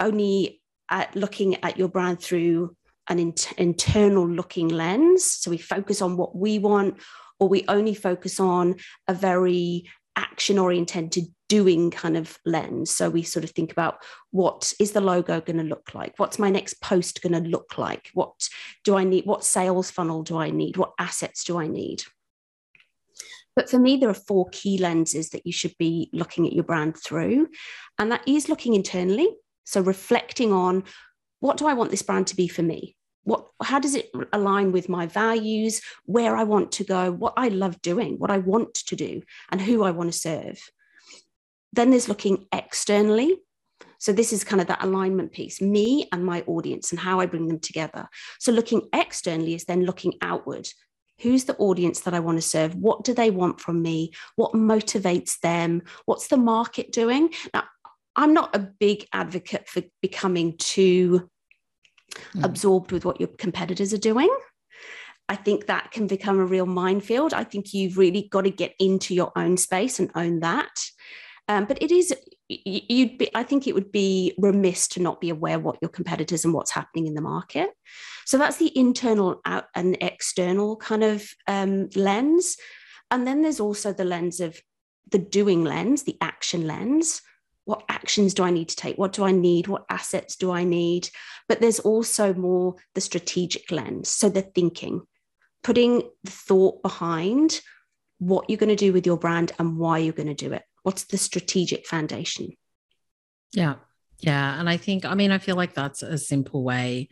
[0.00, 2.76] only at looking at your brand through
[3.08, 5.24] an in- internal looking lens.
[5.24, 7.00] So we focus on what we want,
[7.38, 8.76] or we only focus on
[9.08, 12.90] a very action oriented doing kind of lens.
[12.90, 13.98] So we sort of think about
[14.30, 16.14] what is the logo going to look like?
[16.16, 18.10] What's my next post going to look like?
[18.14, 18.48] What
[18.82, 19.26] do I need?
[19.26, 20.76] What sales funnel do I need?
[20.76, 22.02] What assets do I need?
[23.56, 26.64] But for me, there are four key lenses that you should be looking at your
[26.64, 27.48] brand through.
[27.98, 29.28] And that is looking internally.
[29.64, 30.84] So reflecting on
[31.40, 32.96] what do I want this brand to be for me?
[33.22, 37.48] What, how does it align with my values, where I want to go, what I
[37.48, 40.58] love doing, what I want to do, and who I want to serve?
[41.74, 43.36] Then there's looking externally.
[43.98, 47.26] So this is kind of that alignment piece, me and my audience and how I
[47.26, 48.08] bring them together.
[48.38, 50.68] So looking externally is then looking outward.
[51.20, 52.74] Who's the audience that I want to serve?
[52.74, 54.12] What do they want from me?
[54.36, 55.82] What motivates them?
[56.06, 57.30] What's the market doing?
[57.52, 57.64] Now,
[58.14, 61.30] I'm not a big advocate for becoming too
[62.34, 62.44] mm.
[62.44, 64.30] absorbed with what your competitors are doing.
[65.28, 67.32] I think that can become a real minefield.
[67.32, 70.78] I think you've really got to get into your own space and own that.
[71.46, 72.14] Um, but it is,
[72.48, 76.44] you'd be, I think it would be remiss to not be aware what your competitors
[76.44, 77.70] and what's happening in the market.
[78.24, 82.56] So that's the internal out and external kind of um, lens.
[83.10, 84.58] And then there's also the lens of
[85.10, 87.20] the doing lens, the action lens.
[87.66, 88.96] What actions do I need to take?
[88.96, 89.68] What do I need?
[89.68, 91.10] What assets do I need?
[91.48, 94.08] But there's also more the strategic lens.
[94.08, 95.02] So the thinking,
[95.62, 97.60] putting the thought behind
[98.18, 100.62] what you're going to do with your brand and why you're going to do it.
[100.84, 102.52] What's the strategic foundation?
[103.52, 103.74] Yeah.
[104.20, 104.60] Yeah.
[104.60, 107.08] And I think, I mean, I feel like that's a simple way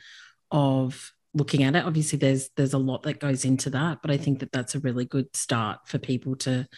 [0.51, 1.85] of looking at it.
[1.85, 4.81] Obviously, there's there's a lot that goes into that, but I think that that's a
[4.81, 6.69] really good start for people to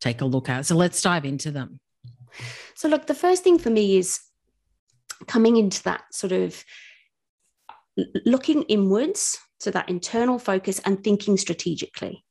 [0.00, 0.66] take a look at.
[0.66, 1.80] So let's dive into them.
[2.74, 4.20] So, look, the first thing for me is
[5.26, 6.62] coming into that sort of
[8.24, 12.24] looking inwards, so that internal focus and thinking strategically.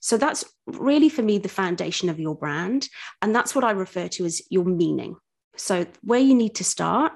[0.00, 2.88] So that's really for me the foundation of your brand.
[3.22, 5.16] And that's what I refer to as your meaning.
[5.56, 7.12] So, where you need to start,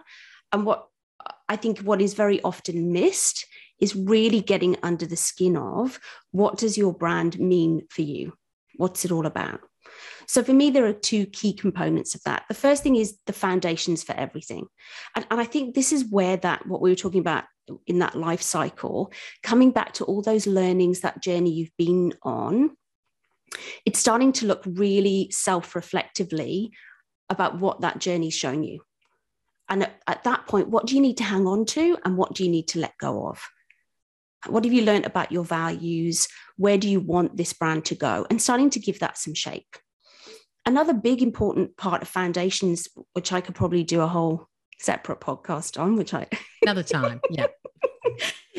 [0.52, 0.86] and what
[1.48, 3.46] I think what is very often missed
[3.80, 5.98] is really getting under the skin of
[6.30, 8.34] what does your brand mean for you?
[8.76, 9.60] What's it all about?
[10.26, 12.44] So for me, there are two key components of that.
[12.48, 14.66] The first thing is the foundations for everything.
[15.14, 17.44] And, and I think this is where that, what we were talking about
[17.86, 22.76] in that life cycle, coming back to all those learnings, that journey you've been on,
[23.84, 26.72] it's starting to look really self reflectively
[27.30, 28.80] about what that journey's shown you.
[29.68, 32.34] And at, at, that point, what do you need to hang on to and what
[32.34, 33.42] do you need to let go of?
[34.46, 36.28] What have you learned about your values?
[36.56, 38.26] Where do you want this brand to go?
[38.28, 39.76] And starting to give that some shape.
[40.66, 45.80] another big important part of foundations, which I could probably do a whole separate podcast
[45.80, 46.26] on, which I
[46.62, 47.46] another time, yeah,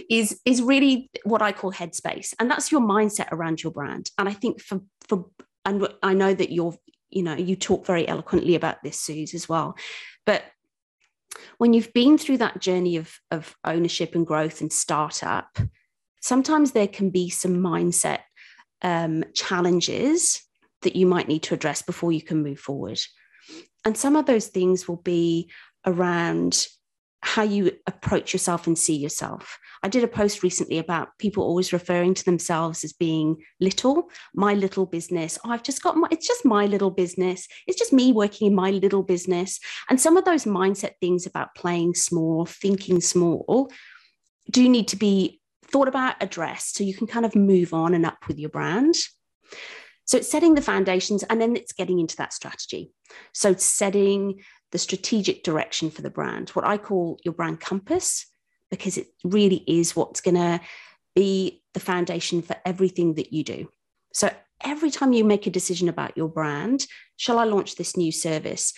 [0.10, 4.12] is is really what I call headspace, and that's your mindset around your brand.
[4.17, 5.25] And I think for for
[5.65, 6.75] and I know that you're
[7.10, 9.75] you know you talk very eloquently about this, Suze, as well,
[10.25, 10.43] but
[11.58, 15.58] when you've been through that journey of of ownership and growth and startup,
[16.21, 18.19] sometimes there can be some mindset
[18.82, 20.41] um, challenges
[20.82, 22.99] that you might need to address before you can move forward.
[23.84, 25.51] And some of those things will be
[25.86, 26.67] around
[27.21, 29.58] how you approach yourself and see yourself.
[29.82, 34.54] I did a post recently about people always referring to themselves as being little, my
[34.54, 35.39] little business.
[35.43, 37.48] Oh, I've just got my, it's just my little business.
[37.65, 39.60] It's just me working in my little business.
[39.89, 43.71] And some of those mindset things about playing small, thinking small,
[44.52, 48.06] do need to be thought about, addressed, so you can kind of move on and
[48.06, 48.93] up with your brand.
[50.06, 52.91] So it's setting the foundations and then it's getting into that strategy.
[53.34, 54.41] So setting
[54.76, 58.26] the strategic direction for the brand, what I call your brand compass,
[58.70, 60.60] because it really is what's going to
[61.16, 63.70] be the foundation for everything that you do.
[64.14, 64.30] So
[64.66, 68.74] every time you make a decision about your brand, shall I launch this new service?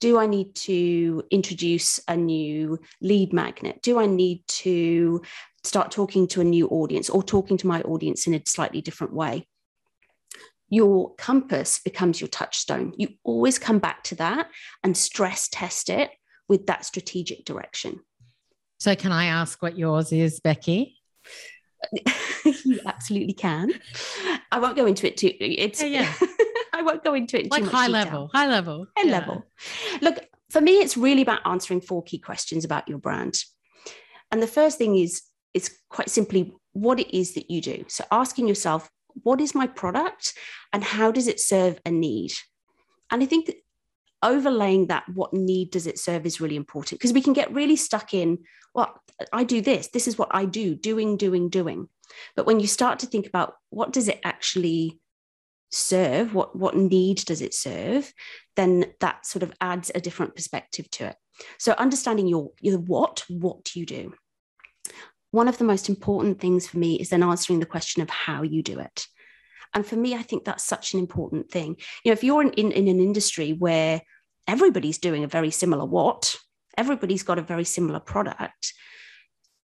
[0.00, 3.80] Do I need to introduce a new lead magnet?
[3.82, 5.20] Do I need to
[5.64, 9.12] start talking to a new audience or talking to my audience in a slightly different
[9.12, 9.46] way?
[10.72, 12.94] Your compass becomes your touchstone.
[12.96, 14.48] You always come back to that
[14.82, 16.10] and stress test it
[16.48, 18.00] with that strategic direction.
[18.80, 20.96] So, can I ask what yours is, Becky?
[22.64, 23.70] you absolutely can.
[24.50, 25.32] I won't go into it too.
[25.38, 26.10] It's yeah.
[26.20, 26.28] yeah.
[26.72, 28.04] I won't go into it like high detail.
[28.04, 29.12] level, high level, high yeah.
[29.12, 29.44] level.
[30.00, 33.36] Look, for me, it's really about answering four key questions about your brand.
[34.30, 35.20] And the first thing is,
[35.52, 37.84] it's quite simply what it is that you do.
[37.88, 38.88] So asking yourself,
[39.22, 40.34] what is my product
[40.72, 42.32] and how does it serve a need?
[43.10, 43.56] And I think that
[44.22, 47.76] overlaying that, what need does it serve is really important because we can get really
[47.76, 48.38] stuck in,
[48.74, 49.00] well,
[49.32, 51.88] I do this, this is what I do, doing, doing, doing.
[52.36, 55.00] But when you start to think about what does it actually
[55.70, 58.12] serve, what, what need does it serve,
[58.56, 61.16] then that sort of adds a different perspective to it.
[61.58, 64.14] So understanding your, your what, what you do?
[65.32, 68.42] One of the most important things for me is then answering the question of how
[68.42, 69.06] you do it.
[69.74, 71.76] And for me, I think that's such an important thing.
[72.04, 74.02] You know, if you're in, in, in an industry where
[74.46, 76.36] everybody's doing a very similar what,
[76.76, 78.74] everybody's got a very similar product,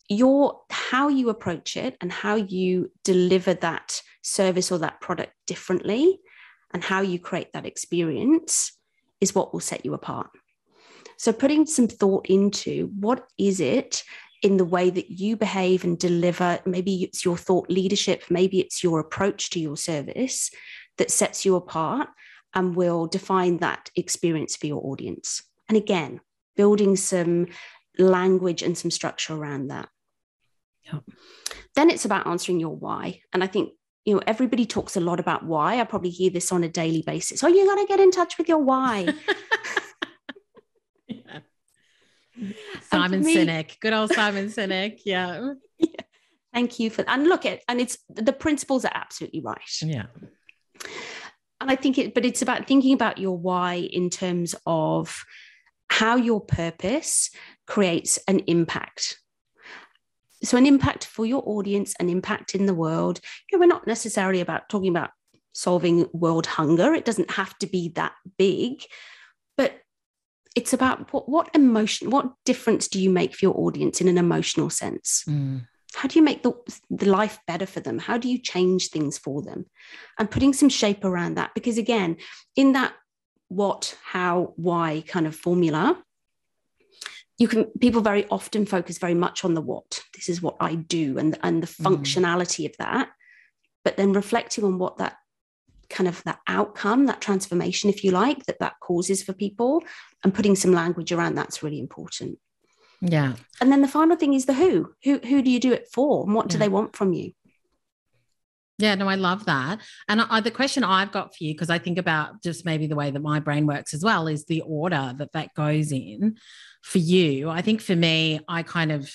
[0.09, 6.21] your how you approach it and how you deliver that service or that product differently
[6.73, 8.73] and how you create that experience
[9.21, 10.29] is what will set you apart.
[11.19, 14.03] So putting some thought into what is it
[14.43, 16.61] in the way that you behave and deliver.
[16.65, 20.51] Maybe it's your thought leadership, maybe it's your approach to your service
[20.99, 22.09] that sets you apart
[22.55, 25.43] and will define that experience for your audience.
[25.69, 26.21] And again,
[26.57, 27.49] building some
[27.99, 29.89] language and some structure around that.
[30.93, 31.03] Yep.
[31.75, 33.21] Then it's about answering your why.
[33.33, 33.73] And I think
[34.07, 37.03] you know everybody talks a lot about why i probably hear this on a daily
[37.03, 39.07] basis oh you got to get in touch with your why
[42.91, 45.01] Simon me, Sinek, good old Simon Sinek.
[45.05, 45.55] Yeah.
[45.79, 46.01] yeah.
[46.53, 49.61] Thank you for and look at and it's the principles are absolutely right.
[49.83, 50.07] Yeah.
[51.61, 55.25] And I think it, but it's about thinking about your why in terms of
[55.89, 57.31] how your purpose
[57.67, 59.19] creates an impact.
[60.43, 63.21] So an impact for your audience, an impact in the world.
[63.51, 65.11] You know, we're not necessarily about talking about
[65.53, 66.95] solving world hunger.
[66.95, 68.83] It doesn't have to be that big,
[69.57, 69.73] but
[70.57, 74.17] it's about what, what emotion, what difference do you make for your audience in an
[74.17, 75.23] emotional sense?
[75.29, 75.67] Mm.
[75.95, 76.53] How do you make the,
[76.91, 77.99] the life better for them?
[77.99, 79.67] How do you change things for them?
[80.19, 81.53] And putting some shape around that.
[81.55, 82.17] Because again,
[82.57, 82.95] in that
[83.49, 86.03] what, how, why kind of formula,
[87.39, 90.75] you can people very often focus very much on the what this is what i
[90.75, 91.85] do and and the mm.
[91.85, 92.71] functionality mm.
[92.71, 93.11] of that
[93.85, 95.19] but then reflecting on what that
[95.89, 99.83] kind of that outcome, that transformation, if you like, that that causes for people,
[100.23, 102.39] and putting some language around that's really important.
[103.01, 103.35] Yeah.
[103.61, 104.95] And then the final thing is the who.
[105.05, 106.61] Who who do you do it for, and what do yeah.
[106.61, 107.33] they want from you?
[108.79, 109.81] Yeah, no, I love that.
[110.07, 112.97] And I, the question I've got for you, because I think about just maybe the
[112.97, 116.37] way that my brain works as well, is the order that that goes in
[116.83, 117.49] for you.
[117.49, 119.11] I think for me, I kind of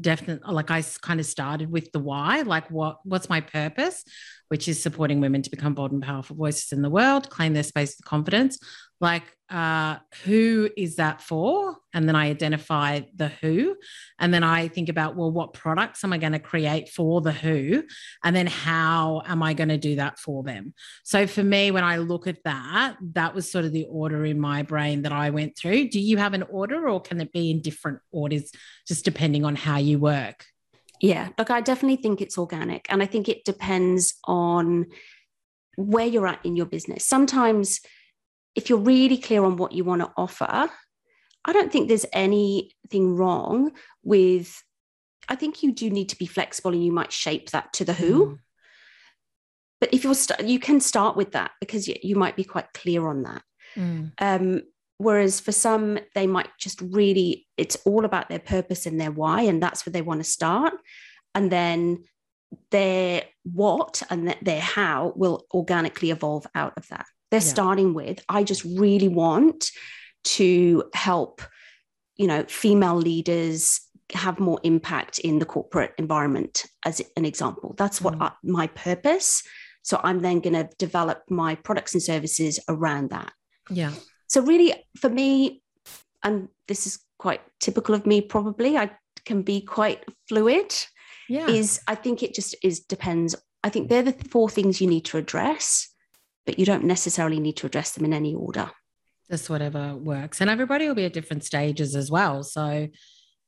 [0.00, 4.04] definitely like I kind of started with the why, like what what's my purpose,
[4.48, 7.62] which is supporting women to become bold and powerful voices in the world, claim their
[7.62, 8.58] space with confidence,
[9.00, 11.76] like uh, who is that for?
[11.94, 13.76] And then i identify the who.
[14.18, 17.32] And then i think about well what products am i going to create for the
[17.32, 17.84] who?
[18.24, 20.74] And then how am i going to do that for them?
[21.04, 24.40] So for me when i look at that that was sort of the order in
[24.40, 25.90] my brain that i went through.
[25.90, 28.50] Do you have an order or can it be in different orders
[28.88, 30.44] just depending on how you work?
[31.00, 34.86] Yeah look i definitely think it's organic and i think it depends on
[35.76, 37.04] where you're at in your business.
[37.04, 37.80] Sometimes
[38.56, 40.68] if you're really clear on what you want to offer,
[41.44, 44.62] I don't think there's anything wrong with.
[45.28, 47.92] I think you do need to be flexible and you might shape that to the
[47.92, 48.26] who.
[48.26, 48.38] Mm.
[49.80, 52.72] But if you're, st- you can start with that because you, you might be quite
[52.72, 53.42] clear on that.
[53.76, 54.12] Mm.
[54.18, 54.62] Um,
[54.98, 59.42] whereas for some, they might just really, it's all about their purpose and their why,
[59.42, 60.74] and that's where they want to start.
[61.34, 62.04] And then
[62.70, 67.46] their what and their how will organically evolve out of that they're yeah.
[67.46, 69.70] starting with i just really want
[70.24, 71.42] to help
[72.16, 73.80] you know female leaders
[74.12, 77.74] have more impact in the corporate environment as an example.
[77.76, 78.22] That's what mm.
[78.22, 79.42] I, my purpose.
[79.82, 83.32] So i'm then going to develop my products and services around that.
[83.70, 83.92] Yeah.
[84.26, 85.62] So really for me
[86.22, 88.90] and this is quite typical of me probably i
[89.24, 90.74] can be quite fluid
[91.28, 91.46] yeah.
[91.48, 93.34] is i think it just is depends.
[93.64, 95.88] I think they're the four things you need to address
[96.46, 98.70] but you don't necessarily need to address them in any order.
[99.30, 100.40] Just whatever works.
[100.40, 102.44] And everybody will be at different stages as well.
[102.44, 102.88] So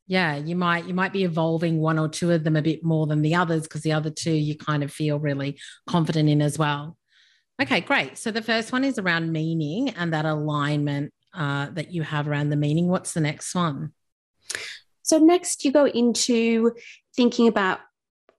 [0.08, 3.06] yeah, you might you might be evolving one or two of them a bit more
[3.06, 6.58] than the others because the other two you kind of feel really confident in as
[6.58, 6.96] well.
[7.60, 8.16] Okay, great.
[8.16, 12.48] So the first one is around meaning and that alignment uh, that you have around
[12.48, 12.88] the meaning.
[12.88, 13.92] What's the next one?
[15.02, 16.72] So next you go into
[17.14, 17.80] thinking about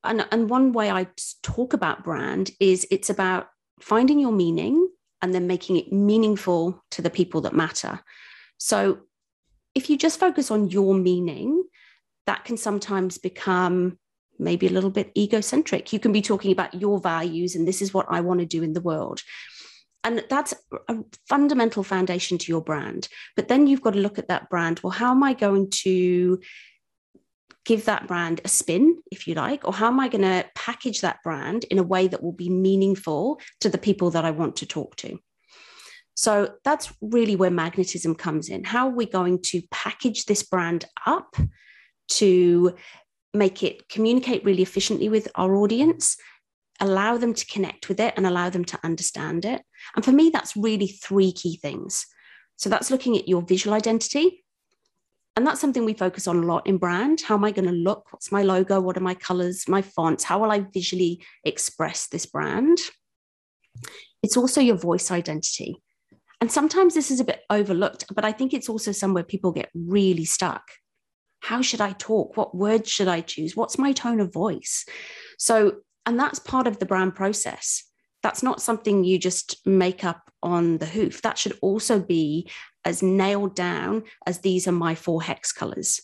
[0.04, 1.08] and, and one way I
[1.44, 3.49] talk about brand is it's about
[3.80, 4.90] finding your meaning
[5.22, 8.00] and then making it meaningful to the people that matter.
[8.58, 9.00] So
[9.76, 11.64] if you just focus on your meaning,
[12.26, 13.98] that can sometimes become
[14.38, 15.92] maybe a little bit egocentric.
[15.92, 18.64] You can be talking about your values and this is what I want to do
[18.64, 19.22] in the world.
[20.04, 20.54] And that's
[20.88, 23.10] a fundamental foundation to your brand.
[23.36, 24.80] But then you've got to look at that brand.
[24.80, 26.40] Well, how am I going to
[27.66, 31.02] give that brand a spin, if you like, or how am I going to package
[31.02, 34.58] that brand in a way that will be meaningful to the people that I want
[34.58, 35.20] to talk to?
[36.16, 38.64] So that's really where magnetism comes in.
[38.66, 41.36] How are we going to package this brand up
[42.10, 42.76] to
[43.34, 46.18] make it communicate really efficiently with our audience,
[46.82, 49.62] allow them to connect with it, and allow them to understand it?
[49.96, 52.06] And for me, that's really three key things.
[52.58, 54.44] So that's looking at your visual identity,
[55.40, 57.22] and that's something we focus on a lot in brand.
[57.22, 58.12] How am I going to look?
[58.12, 58.82] What's my logo?
[58.82, 60.26] What are my colors, my fonts?
[60.26, 62.78] How will I visually express this brand?
[64.22, 65.82] It's also your voice identity.
[66.42, 69.70] And sometimes this is a bit overlooked, but I think it's also somewhere people get
[69.74, 70.64] really stuck.
[71.40, 72.36] How should I talk?
[72.36, 73.56] What words should I choose?
[73.56, 74.86] What's my tone of voice?
[75.38, 77.86] So, and that's part of the brand process.
[78.24, 81.22] That's not something you just make up on the hoof.
[81.22, 82.50] That should also be
[82.86, 86.02] as nailed down as these are my four hex colors.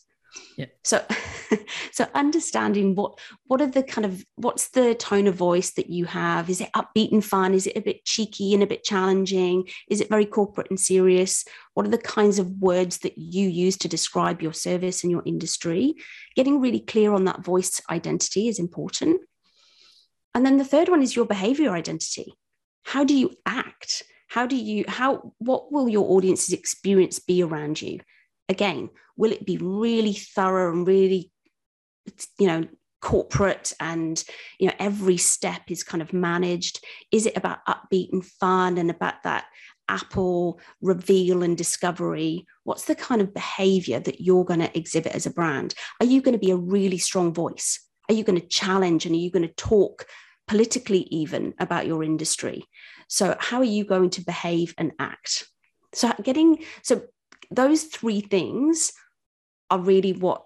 [0.57, 0.65] Yeah.
[0.84, 1.03] So,
[1.91, 6.05] so understanding what what are the kind of what's the tone of voice that you
[6.05, 6.49] have?
[6.49, 7.53] Is it upbeat and fun?
[7.53, 9.67] Is it a bit cheeky and a bit challenging?
[9.89, 11.45] Is it very corporate and serious?
[11.73, 15.23] What are the kinds of words that you use to describe your service and your
[15.26, 15.95] industry?
[16.36, 19.21] Getting really clear on that voice identity is important.
[20.34, 22.34] And then the third one is your behavior identity.
[22.84, 24.03] How do you act?
[24.28, 27.99] How do you how what will your audience's experience be around you?
[28.49, 31.32] Again will it be really thorough and really
[32.38, 32.65] you know
[33.01, 34.23] corporate and
[34.59, 36.84] you know every step is kind of managed?
[37.11, 39.45] Is it about upbeat and fun and about that
[39.88, 42.45] apple reveal and discovery?
[42.63, 45.76] What's the kind of behavior that you're going to exhibit as a brand?
[45.99, 47.80] Are you going to be a really strong voice?
[48.09, 50.05] Are you going to challenge and are you going to talk
[50.47, 52.63] politically even about your industry
[53.07, 55.47] so, how are you going to behave and act?
[55.93, 57.03] So, getting so
[57.51, 58.91] those three things
[59.69, 60.45] are really what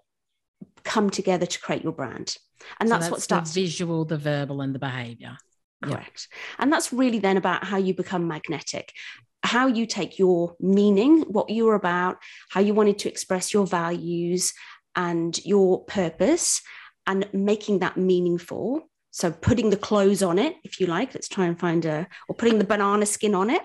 [0.84, 2.38] come together to create your brand.
[2.80, 5.38] And so that's, that's, what starts the visual, the verbal, and the behavior.
[5.84, 6.28] Correct.
[6.58, 8.92] And that's really then about how you become magnetic,
[9.44, 12.18] how you take your meaning, what you're about,
[12.50, 14.54] how you wanted to express your values
[14.96, 16.62] and your purpose,
[17.08, 18.89] and making that meaningful
[19.20, 22.36] so putting the clothes on it, if you like, let's try and find a, or
[22.36, 23.62] putting the banana skin on it.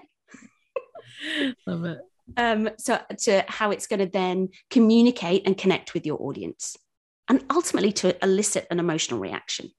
[1.67, 1.99] Love it.
[2.37, 6.77] Um, so to how it's going to then communicate and connect with your audience
[7.29, 9.71] and ultimately to elicit an emotional reaction.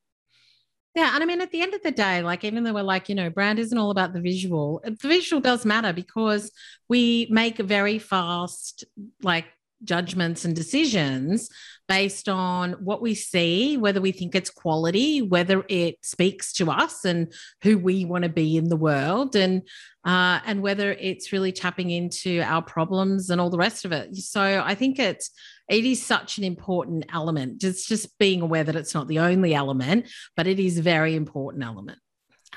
[0.95, 1.11] Yeah.
[1.13, 3.15] And I mean, at the end of the day, like, even though we're like, you
[3.15, 6.53] know, brand isn't all about the visual, the visual does matter because
[6.87, 8.85] we make very fast,
[9.21, 9.47] like,
[9.85, 11.49] judgments and decisions
[11.87, 17.05] based on what we see, whether we think it's quality, whether it speaks to us
[17.05, 17.31] and
[17.61, 19.61] who we want to be in the world, and
[20.03, 24.15] uh, and whether it's really tapping into our problems and all the rest of it.
[24.15, 25.31] So I think it's
[25.69, 27.59] it is such an important element.
[27.61, 31.15] Just just being aware that it's not the only element, but it is a very
[31.15, 31.99] important element.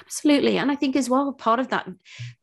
[0.00, 0.58] Absolutely.
[0.58, 1.88] And I think as well, part of that,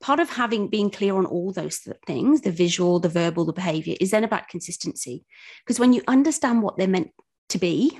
[0.02, 3.96] part of having being clear on all those things, the visual, the verbal, the behavior,
[4.00, 5.26] is then about consistency.
[5.64, 7.12] Because when you understand what they're meant
[7.50, 8.00] to be,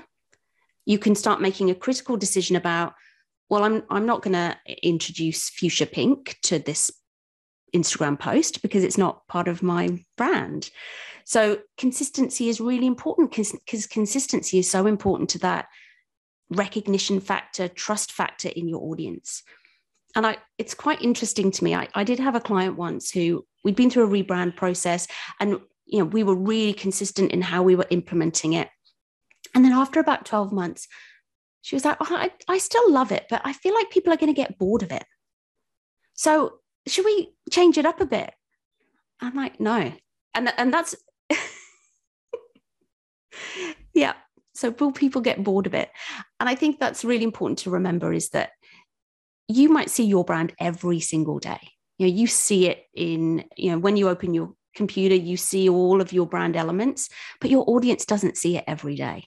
[0.84, 2.94] you can start making a critical decision about,
[3.48, 6.90] well, I'm I'm not going to introduce fuchsia pink to this
[7.74, 10.70] Instagram post because it's not part of my brand.
[11.24, 15.66] So consistency is really important because consistency is so important to that
[16.50, 19.42] recognition factor, trust factor in your audience.
[20.14, 21.74] And I, it's quite interesting to me.
[21.74, 25.06] I, I did have a client once who we'd been through a rebrand process
[25.40, 28.68] and you know we were really consistent in how we were implementing it.
[29.54, 30.88] And then after about 12 months,
[31.62, 34.16] she was like, oh, I, I still love it, but I feel like people are
[34.16, 35.04] going to get bored of it.
[36.14, 38.32] So should we change it up a bit?
[39.20, 39.92] I'm like, no.
[40.34, 40.94] And, and that's,
[43.94, 44.14] yeah,
[44.56, 45.90] so will people get bored of it?
[46.40, 48.50] And I think that's really important to remember is that
[49.48, 51.60] you might see your brand every single day.
[51.98, 55.68] You know, you see it in, you know, when you open your computer, you see
[55.68, 57.08] all of your brand elements,
[57.40, 59.24] but your audience doesn't see it every day.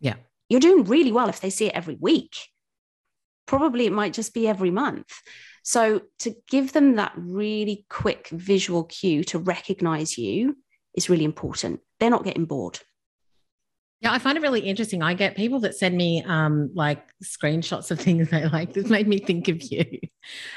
[0.00, 0.14] Yeah.
[0.48, 2.36] You're doing really well if they see it every week.
[3.46, 5.10] Probably it might just be every month.
[5.64, 10.56] So to give them that really quick visual cue to recognize you
[10.94, 11.80] is really important.
[11.98, 12.78] They're not getting bored.
[14.02, 15.00] Yeah, I find it really interesting.
[15.00, 18.72] I get people that send me um, like screenshots of things they like.
[18.72, 19.84] This made me think of you.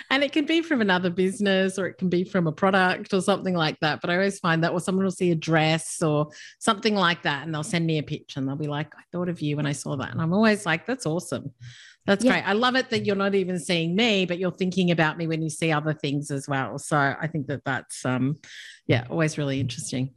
[0.10, 3.22] And it can be from another business or it can be from a product or
[3.22, 4.02] something like that.
[4.02, 6.30] But I always find that, or someone will see a dress or
[6.60, 9.30] something like that, and they'll send me a picture and they'll be like, I thought
[9.30, 10.12] of you when I saw that.
[10.12, 11.52] And I'm always like, that's awesome.
[12.08, 12.32] That's yeah.
[12.34, 12.48] great.
[12.48, 15.44] I love it that you're not even seeing me, but you're thinking about me when
[15.44, 16.80] you see other things as well.
[16.80, 18.38] So I think that that's, um,
[18.88, 20.14] yeah, always really interesting.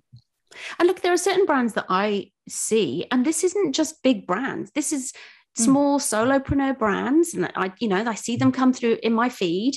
[0.78, 4.70] And look, there are certain brands that I see, and this isn't just big brands.
[4.72, 5.12] This is
[5.56, 5.62] hmm.
[5.64, 6.02] small mm.
[6.02, 9.74] solopreneur brands, and I, you know, I see them come through in my feed.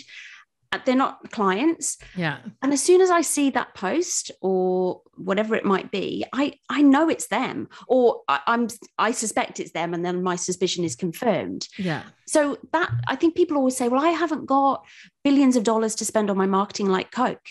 [0.73, 1.97] Uh, they're not clients.
[2.15, 2.37] Yeah.
[2.61, 6.81] And as soon as I see that post or whatever it might be, I I
[6.81, 8.67] know it's them, or I, I'm
[8.97, 11.67] I suspect it's them, and then my suspicion is confirmed.
[11.77, 12.03] Yeah.
[12.25, 14.85] So that I think people always say, well, I haven't got
[15.25, 17.47] billions of dollars to spend on my marketing like Coke,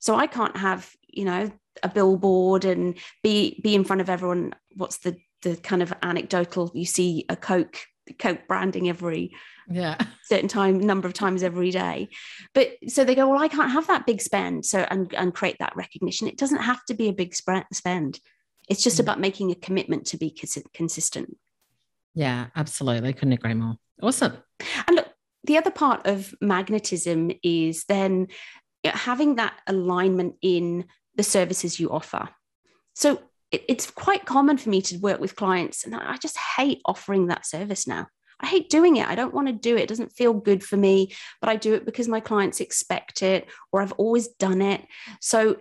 [0.00, 1.52] so I can't have you know
[1.82, 4.54] a billboard and be be in front of everyone.
[4.76, 7.78] What's the the kind of anecdotal you see a coke
[8.18, 9.32] coke branding every
[9.68, 9.96] yeah.
[10.24, 12.08] certain time number of times every day.
[12.54, 14.66] But so they go well i can't have that big spend.
[14.66, 16.28] So and and create that recognition.
[16.28, 18.20] It doesn't have to be a big spend.
[18.68, 19.00] It's just mm.
[19.00, 21.36] about making a commitment to be cons- consistent.
[22.14, 23.12] Yeah absolutely.
[23.12, 23.76] Couldn't agree more.
[24.02, 24.36] Awesome.
[24.86, 25.08] And look
[25.44, 28.28] the other part of magnetism is then
[28.82, 30.86] having that alignment in
[31.16, 32.28] the services you offer.
[32.94, 36.80] So it, it's quite common for me to work with clients, and I just hate
[36.84, 38.06] offering that service now.
[38.40, 39.08] I hate doing it.
[39.08, 39.82] I don't want to do it.
[39.82, 43.48] It doesn't feel good for me, but I do it because my clients expect it
[43.72, 44.82] or I've always done it.
[45.20, 45.56] So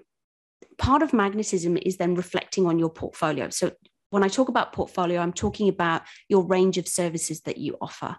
[0.77, 3.49] part of magnetism is then reflecting on your portfolio.
[3.49, 3.71] So
[4.09, 8.17] when I talk about portfolio, I'm talking about your range of services that you offer.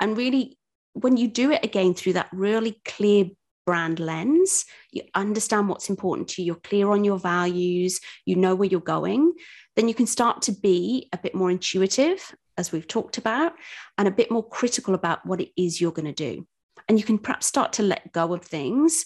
[0.00, 0.58] And really,
[0.92, 3.26] when you do it again through that really clear
[3.66, 8.54] brand lens, you understand what's important to you, you're clear on your values, you know
[8.54, 9.34] where you're going,
[9.74, 13.52] then you can start to be a bit more intuitive, as we've talked about,
[13.98, 16.46] and a bit more critical about what it is you're going to do.
[16.88, 19.04] And you can perhaps start to let go of things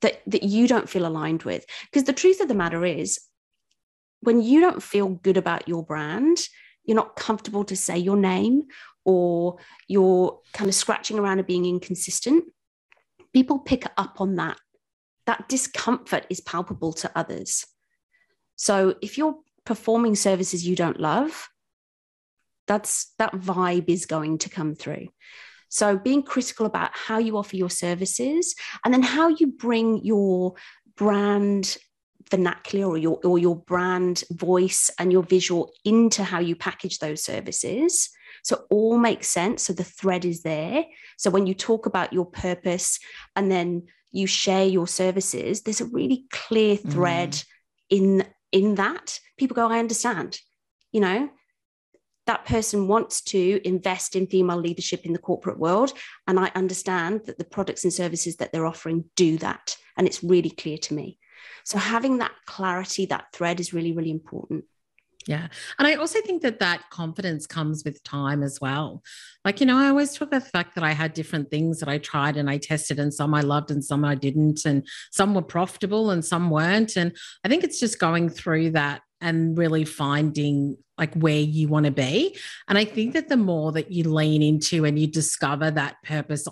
[0.00, 1.66] that, that you don't feel aligned with.
[1.84, 3.20] Because the truth of the matter is,
[4.22, 6.38] when you don't feel good about your brand,
[6.84, 8.62] you're not comfortable to say your name,
[9.04, 12.44] or you're kind of scratching around and being inconsistent,
[13.32, 14.56] people pick up on that.
[15.26, 17.66] That discomfort is palpable to others.
[18.56, 21.48] So if you're performing services you don't love,
[22.66, 25.08] that's that vibe is going to come through.
[25.68, 28.54] So being critical about how you offer your services
[28.84, 30.54] and then how you bring your
[30.96, 31.76] brand
[32.30, 37.22] vernacular or your or your brand voice and your visual into how you package those
[37.22, 38.10] services
[38.42, 39.62] so all makes sense.
[39.64, 40.84] So the thread is there.
[41.16, 42.98] So when you talk about your purpose
[43.36, 47.44] and then you share your services, there's a really clear thread mm.
[47.90, 49.18] in in that.
[49.38, 50.40] People go, I understand.
[50.92, 51.30] You know,
[52.26, 55.92] that person wants to invest in female leadership in the corporate world.
[56.26, 59.76] And I understand that the products and services that they're offering do that.
[59.96, 61.18] And it's really clear to me.
[61.64, 64.64] So having that clarity, that thread is really, really important.
[65.26, 65.48] Yeah.
[65.78, 69.02] And I also think that that confidence comes with time as well.
[69.44, 71.88] Like, you know, I always talk about the fact that I had different things that
[71.88, 74.64] I tried and I tested, and some I loved and some I didn't.
[74.64, 76.96] And some were profitable and some weren't.
[76.96, 81.86] And I think it's just going through that and really finding like where you want
[81.86, 82.36] to be.
[82.68, 86.46] And I think that the more that you lean into and you discover that purpose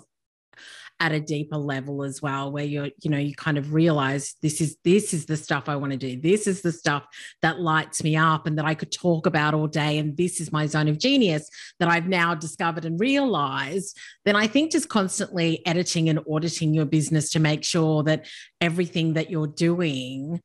[0.99, 4.59] at a deeper level as well where you're you know you kind of realize this
[4.59, 6.19] is this is the stuff i want to do.
[6.19, 7.05] This is the stuff
[7.41, 10.51] that lights me up and that i could talk about all day and this is
[10.51, 15.65] my zone of genius that i've now discovered and realized then i think just constantly
[15.65, 18.25] editing and auditing your business to make sure that
[18.59, 20.41] everything that you're doing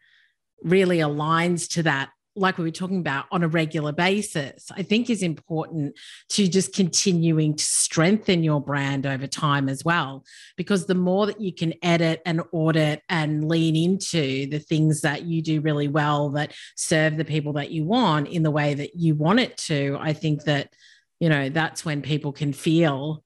[0.62, 5.09] really aligns to that like we were talking about on a regular basis, I think
[5.09, 5.97] is important
[6.30, 10.24] to just continuing to strengthen your brand over time as well.
[10.57, 15.22] Because the more that you can edit and audit and lean into the things that
[15.22, 18.97] you do really well that serve the people that you want in the way that
[18.97, 20.72] you want it to, I think that,
[21.20, 23.22] you know, that's when people can feel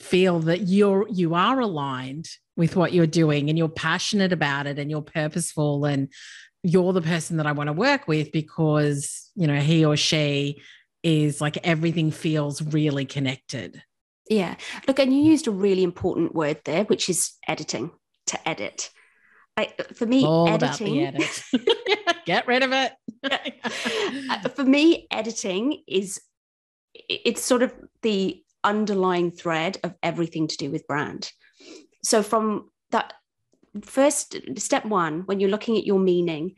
[0.00, 4.78] feel that you're you are aligned with what you're doing and you're passionate about it
[4.78, 6.08] and you're purposeful and
[6.68, 10.60] you're the person that I want to work with because, you know, he or she
[11.02, 13.82] is like everything feels really connected.
[14.28, 14.56] Yeah.
[14.86, 17.90] Look, and you used a really important word there, which is editing,
[18.26, 18.90] to edit.
[19.56, 21.06] I, for me, All editing.
[21.06, 21.42] edit.
[22.26, 22.92] Get rid of it.
[24.30, 26.20] Uh, for me, editing is
[26.94, 31.32] it's sort of the underlying thread of everything to do with brand.
[32.04, 33.14] So from that
[33.82, 36.54] first step one when you're looking at your meaning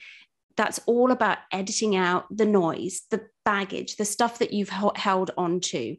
[0.57, 5.61] that's all about editing out the noise the baggage the stuff that you've held on
[5.61, 5.97] to.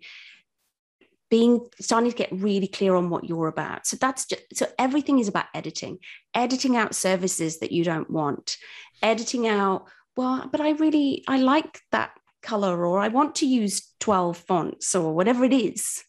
[1.30, 3.88] Being starting to get really clear on what you're about.
[3.88, 6.00] So that's just so everything is about editing.
[6.36, 8.58] Editing out services that you don't want.
[9.02, 12.12] Editing out well but i really i like that
[12.44, 16.04] color or i want to use 12 fonts or whatever it is.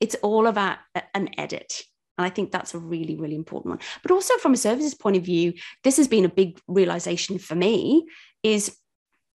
[0.00, 0.78] It's all about
[1.14, 1.84] an edit
[2.18, 3.80] and I think that's a really, really important one.
[4.02, 5.52] But also from a services point of view,
[5.84, 8.06] this has been a big realization for me
[8.42, 8.76] is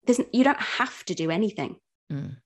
[0.06, 1.76] there's, you don't have to do anything.
[2.12, 2.36] Mm.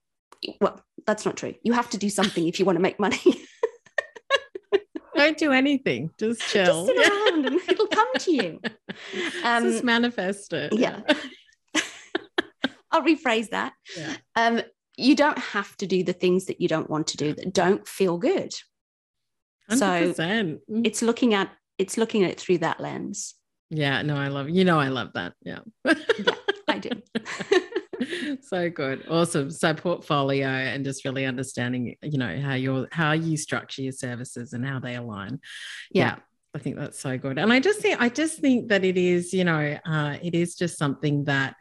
[0.60, 1.54] Well, that's not true.
[1.62, 3.20] You have to do something if you want to make money.
[5.14, 6.10] don't do anything.
[6.18, 6.86] Just chill.
[6.86, 8.60] Just sit around and it'll come to you.
[9.44, 10.72] Um, just manifest it.
[10.74, 11.00] Yeah.
[12.90, 13.72] I'll rephrase that.
[13.96, 14.16] Yeah.
[14.36, 14.62] Um,
[14.96, 17.86] you don't have to do the things that you don't want to do that don't
[17.88, 18.52] feel good.
[19.80, 20.16] 100%.
[20.16, 20.58] So mm.
[20.84, 23.34] it's looking at it's looking at it through that lens.
[23.70, 25.32] Yeah, no, I love you know I love that.
[25.42, 25.60] Yeah.
[25.84, 26.34] yeah
[26.68, 26.90] I do.
[28.42, 29.04] so good.
[29.08, 29.50] Awesome.
[29.50, 34.52] So portfolio and just really understanding, you know, how you're how you structure your services
[34.52, 35.40] and how they align.
[35.90, 36.04] Yeah.
[36.04, 36.16] yeah.
[36.54, 37.38] I think that's so good.
[37.38, 40.54] And I just think I just think that it is, you know, uh, it is
[40.54, 41.56] just something that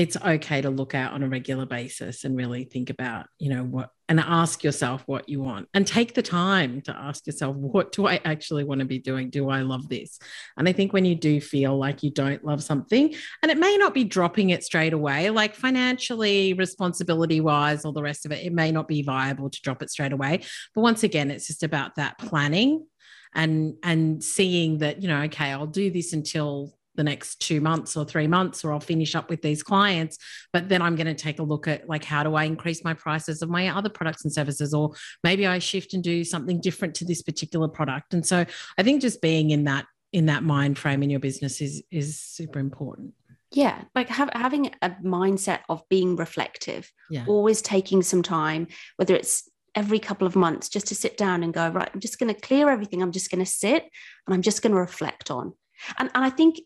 [0.00, 3.62] it's okay to look out on a regular basis and really think about, you know,
[3.62, 7.92] what and ask yourself what you want and take the time to ask yourself, what
[7.92, 9.28] do I actually want to be doing?
[9.28, 10.18] Do I love this?
[10.56, 13.76] And I think when you do feel like you don't love something, and it may
[13.76, 18.42] not be dropping it straight away, like financially, responsibility wise, all the rest of it,
[18.42, 20.40] it may not be viable to drop it straight away.
[20.74, 22.86] But once again, it's just about that planning
[23.34, 27.96] and and seeing that you know okay i'll do this until the next two months
[27.96, 30.18] or three months or i'll finish up with these clients
[30.52, 32.94] but then i'm going to take a look at like how do i increase my
[32.94, 36.94] prices of my other products and services or maybe i shift and do something different
[36.96, 38.14] to this particular product.
[38.14, 38.44] And so
[38.78, 42.18] i think just being in that in that mind frame in your business is is
[42.18, 43.14] super important.
[43.52, 47.24] Yeah like have, having a mindset of being reflective yeah.
[47.26, 51.54] always taking some time whether it's every couple of months just to sit down and
[51.54, 53.02] go right i'm just going to clear everything.
[53.02, 53.82] I'm just going to sit
[54.26, 55.52] and i'm just going to reflect on.
[55.98, 56.60] And, and i think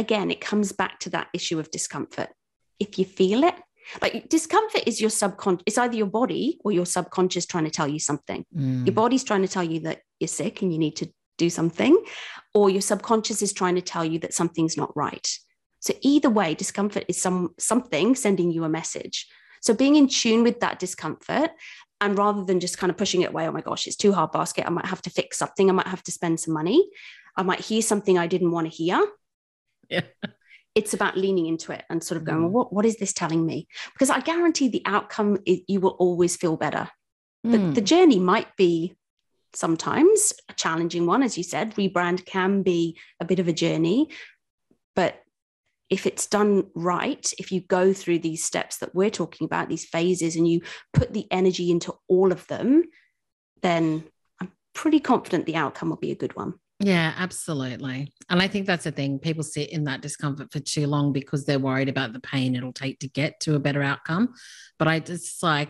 [0.00, 2.30] again, it comes back to that issue of discomfort.
[2.78, 3.54] If you feel it,
[4.02, 7.88] like discomfort is your subconscious, it's either your body or your subconscious trying to tell
[7.88, 8.44] you something.
[8.56, 8.86] Mm.
[8.86, 12.02] Your body's trying to tell you that you're sick and you need to do something,
[12.54, 15.28] or your subconscious is trying to tell you that something's not right.
[15.80, 19.26] So either way, discomfort is some something sending you a message.
[19.62, 21.50] So being in tune with that discomfort
[22.00, 24.32] and rather than just kind of pushing it away, oh my gosh, it's too hard
[24.32, 24.66] basket.
[24.66, 25.68] I might have to fix something.
[25.68, 26.88] I might have to spend some money.
[27.36, 29.02] I might hear something I didn't want to hear
[29.94, 30.02] yeah.
[30.74, 32.42] It's about leaning into it and sort of going, mm.
[32.44, 33.66] well, what, what is this telling me?
[33.92, 36.88] Because I guarantee the outcome is you will always feel better.
[37.46, 37.52] Mm.
[37.52, 38.96] The, the journey might be
[39.52, 41.74] sometimes a challenging one, as you said.
[41.74, 44.10] Rebrand can be a bit of a journey,
[44.94, 45.20] but
[45.88, 49.84] if it's done right, if you go through these steps that we're talking about, these
[49.84, 50.62] phases, and you
[50.92, 52.84] put the energy into all of them,
[53.62, 54.04] then
[54.40, 56.54] I'm pretty confident the outcome will be a good one.
[56.82, 58.10] Yeah, absolutely.
[58.30, 59.18] And I think that's the thing.
[59.18, 62.72] People sit in that discomfort for too long because they're worried about the pain it'll
[62.72, 64.32] take to get to a better outcome.
[64.78, 65.68] But I just like,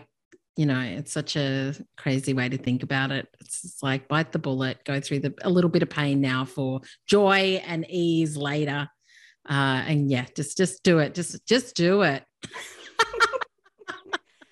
[0.55, 3.27] you know, it's such a crazy way to think about it.
[3.41, 6.79] It's like bite the bullet, go through the a little bit of pain now for
[7.07, 8.87] joy and ease later.
[9.49, 11.13] Uh, and yeah, just just do it.
[11.13, 12.23] Just just do it.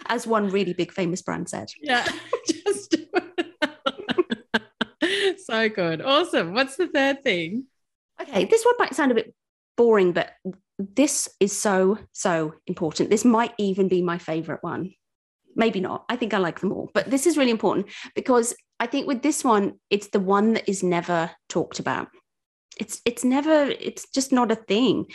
[0.07, 1.69] As one really big famous brand said.
[1.81, 2.03] Yeah,
[2.47, 2.68] just do it.
[5.49, 6.01] So good.
[6.01, 6.53] Awesome.
[6.53, 7.65] What's the third thing?
[8.21, 9.33] Okay, this one might sound a bit
[9.77, 10.33] boring, but
[10.77, 13.09] this is so, so important.
[13.09, 14.93] This might even be my favorite one.
[15.55, 16.05] Maybe not.
[16.09, 19.21] I think I like them all, but this is really important because I think with
[19.21, 22.07] this one, it's the one that is never talked about.
[22.79, 25.05] It's it's never, it's just not a thing.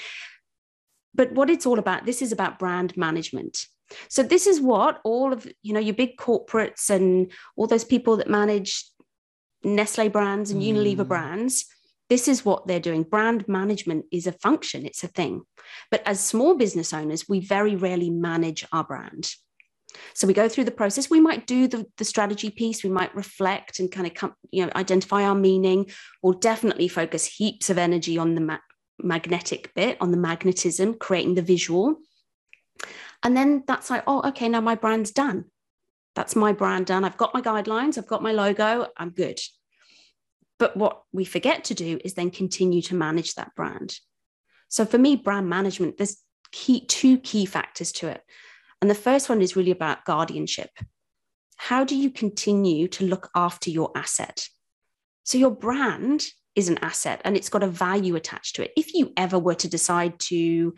[1.14, 3.66] But what it's all about, this is about brand management.
[4.08, 8.16] So this is what all of you know your big corporates and all those people
[8.16, 8.84] that manage
[9.64, 11.08] Nestle brands and Unilever mm.
[11.08, 11.66] brands,
[12.10, 13.02] this is what they're doing.
[13.02, 15.42] Brand management is a function, it's a thing.
[15.90, 19.30] But as small business owners, we very rarely manage our brand.
[20.12, 21.08] So we go through the process.
[21.08, 22.82] We might do the, the strategy piece.
[22.82, 25.90] We might reflect and kind of come, you know, identify our meaning.
[26.22, 28.58] We'll definitely focus heaps of energy on the ma-
[28.98, 31.96] magnetic bit, on the magnetism, creating the visual.
[33.22, 35.46] And then that's like, oh, okay, now my brand's done.
[36.14, 37.04] That's my brand done.
[37.04, 39.40] I've got my guidelines, I've got my logo, I'm good.
[40.58, 43.98] But what we forget to do is then continue to manage that brand.
[44.68, 46.18] So for me, brand management, there's
[46.52, 48.22] key two key factors to it.
[48.80, 50.70] And the first one is really about guardianship.
[51.56, 54.46] How do you continue to look after your asset?
[55.24, 58.72] So your brand is an asset and it's got a value attached to it.
[58.76, 60.74] If you ever were to decide to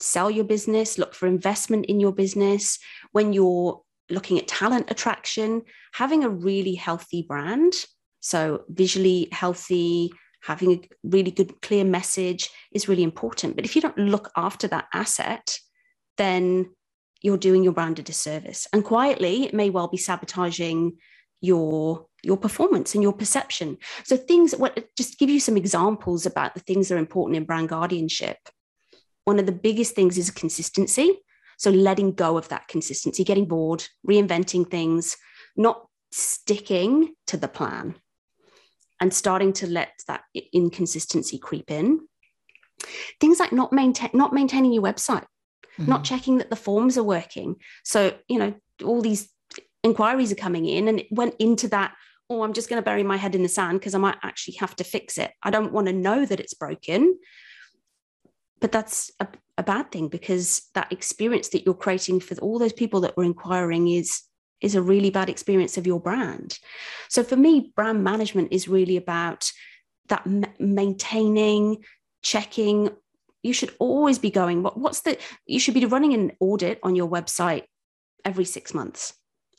[0.00, 2.78] sell your business, look for investment in your business,
[3.12, 3.80] when you're
[4.10, 7.72] looking at talent attraction, having a really healthy brand.
[8.20, 10.10] So, visually healthy,
[10.42, 13.56] having a really good, clear message is really important.
[13.56, 15.58] But if you don't look after that asset,
[16.16, 16.70] then
[17.22, 18.66] you're doing your brand a disservice.
[18.72, 20.96] And quietly, it may well be sabotaging
[21.40, 23.78] your your performance and your perception.
[24.04, 27.44] So things what just give you some examples about the things that are important in
[27.44, 28.38] brand guardianship.
[29.24, 31.18] One of the biggest things is consistency.
[31.56, 35.16] So letting go of that consistency, getting bored, reinventing things,
[35.56, 37.96] not sticking to the plan
[39.00, 42.00] and starting to let that inconsistency creep in.
[43.20, 45.24] Things like not maintain not maintaining your website,
[45.78, 45.86] mm-hmm.
[45.86, 47.56] not checking that the forms are working.
[47.84, 48.54] So, you know,
[48.84, 49.30] all these
[49.82, 51.94] inquiries are coming in and it went into that
[52.28, 54.54] oh, I'm just going to bury my head in the sand because I might actually
[54.54, 55.32] have to fix it.
[55.42, 57.16] I don't want to know that it's broken
[58.60, 59.26] but that's a,
[59.58, 63.24] a bad thing because that experience that you're creating for all those people that were
[63.24, 64.22] inquiring is
[64.62, 66.58] is a really bad experience of your brand.
[67.10, 69.52] So for me, brand management is really about
[70.08, 71.84] that m- maintaining,
[72.22, 72.90] checking.
[73.42, 74.62] You should always be going.
[74.62, 75.18] What, what's the?
[75.46, 77.64] You should be running an audit on your website
[78.24, 79.12] every six months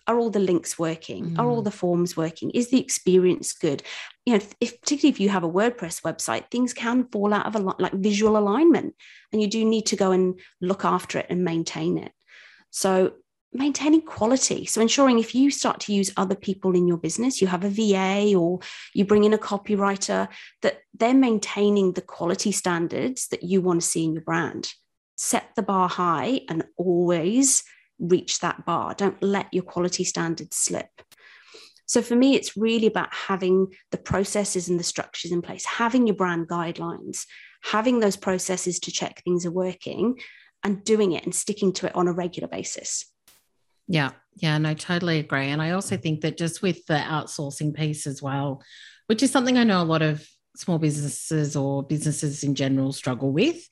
[0.08, 1.40] are all the links working mm.
[1.40, 1.66] are all mm.
[1.66, 3.84] the forms working is the experience good
[4.28, 7.56] you know if particularly if you have a WordPress website things can fall out of
[7.56, 8.94] a lot like visual alignment
[9.32, 12.12] and you do need to go and look after it and maintain it
[12.70, 13.14] so
[13.54, 17.48] maintaining quality so ensuring if you start to use other people in your business you
[17.48, 18.60] have a va or
[18.94, 20.28] you bring in a copywriter
[20.62, 24.74] that they're maintaining the quality standards that you want to see in your brand
[25.16, 27.64] set the bar high and always
[28.00, 28.94] reach that bar.
[28.94, 30.90] Don't let your quality standards slip.
[31.88, 36.06] So for me, it's really about having the processes and the structures in place, having
[36.06, 37.26] your brand guidelines,
[37.64, 40.20] having those processes to check things are working
[40.64, 43.06] and doing it and sticking to it on a regular basis.
[43.88, 45.48] Yeah, yeah, no, totally agree.
[45.48, 48.62] And I also think that just with the outsourcing piece as well,
[49.08, 50.28] which is something I know a lot of
[50.58, 53.66] small businesses or businesses in general struggle with,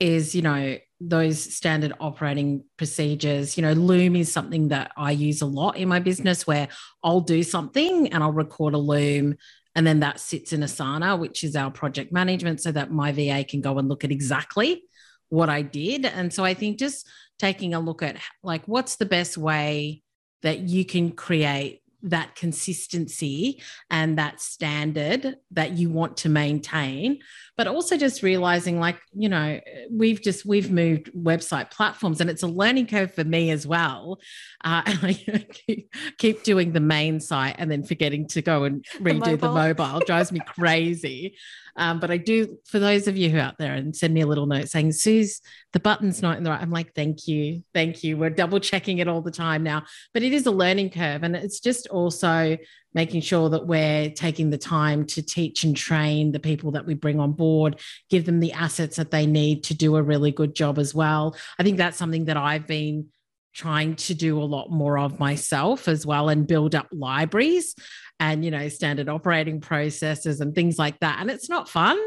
[0.00, 0.76] is, you know,
[1.08, 3.56] those standard operating procedures.
[3.56, 6.68] You know, Loom is something that I use a lot in my business where
[7.02, 9.36] I'll do something and I'll record a Loom
[9.74, 13.44] and then that sits in Asana, which is our project management, so that my VA
[13.44, 14.84] can go and look at exactly
[15.28, 16.04] what I did.
[16.04, 20.02] And so I think just taking a look at like what's the best way
[20.42, 27.18] that you can create that consistency and that standard that you want to maintain
[27.56, 32.42] but also just realizing like you know we've just we've moved website platforms and it's
[32.42, 34.18] a learning curve for me as well.
[34.62, 35.12] Uh, and i
[35.50, 39.36] keep, keep doing the main site and then forgetting to go and redo the mobile,
[39.36, 41.36] the mobile drives me crazy
[41.76, 44.20] Um, but I do, for those of you who are out there and send me
[44.20, 45.40] a little note saying, Suze,
[45.72, 46.60] the button's not in the right.
[46.60, 47.62] I'm like, thank you.
[47.72, 48.16] Thank you.
[48.16, 49.84] We're double checking it all the time now.
[50.12, 51.22] But it is a learning curve.
[51.22, 52.56] And it's just also
[52.94, 56.94] making sure that we're taking the time to teach and train the people that we
[56.94, 60.54] bring on board, give them the assets that they need to do a really good
[60.54, 61.36] job as well.
[61.58, 63.08] I think that's something that I've been
[63.54, 67.74] trying to do a lot more of myself as well and build up libraries
[68.20, 71.18] and you know standard operating processes and things like that.
[71.20, 71.98] And it's not fun.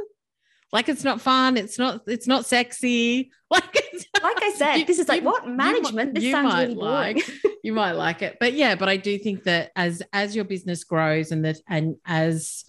[0.74, 1.58] Like it's not fun.
[1.58, 3.32] It's not it's not sexy.
[3.50, 3.78] Like
[4.22, 6.16] like i said you, this is like you, what management?
[6.16, 7.16] you, this sounds really boring.
[7.16, 7.32] like,
[7.64, 8.36] you might like it.
[8.42, 11.96] But yeah but i do think that as as your business grows and that and
[12.06, 12.66] as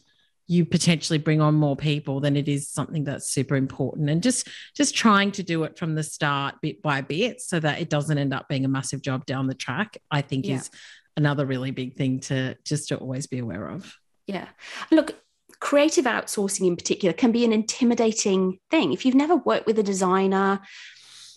[0.48, 4.48] you potentially bring on more people then it is something that's super important and just
[4.74, 8.18] just trying to do it from the start bit by bit so that it doesn't
[8.18, 10.56] end up being a massive job down the track i think yeah.
[10.56, 10.70] is
[11.16, 13.94] another really big thing to just to always be aware of
[14.26, 14.48] yeah
[14.90, 15.14] look
[15.60, 19.82] creative outsourcing in particular can be an intimidating thing if you've never worked with a
[19.82, 20.60] designer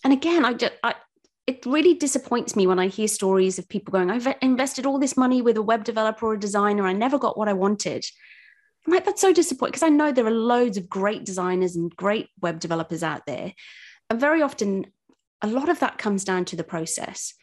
[0.03, 0.95] and again i just I,
[1.47, 5.17] it really disappoints me when I hear stories of people going, I've invested all this
[5.17, 6.85] money with a web developer or a designer.
[6.85, 8.05] I never got what I wanted.
[8.85, 11.95] I'm like, that's so disappointing because I know there are loads of great designers and
[11.95, 13.53] great web developers out there.
[14.09, 14.87] And very often,
[15.41, 17.33] a lot of that comes down to the process.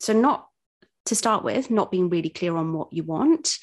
[0.00, 0.48] So, not
[1.06, 3.58] to start with, not being really clear on what you want,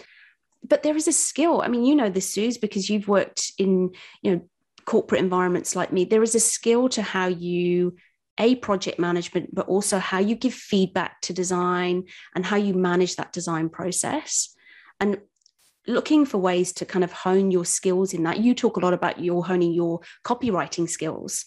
[0.64, 1.62] but there is a skill.
[1.62, 3.92] I mean, you know this, Suze, because you've worked in,
[4.22, 4.42] you know,
[4.86, 6.06] corporate environments like me.
[6.06, 7.96] There is a skill to how you
[8.40, 13.16] a project management, but also how you give feedback to design and how you manage
[13.16, 14.56] that design process.
[15.00, 15.20] And
[15.92, 18.40] looking for ways to kind of hone your skills in that.
[18.40, 21.46] You talk a lot about your honing your copywriting skills.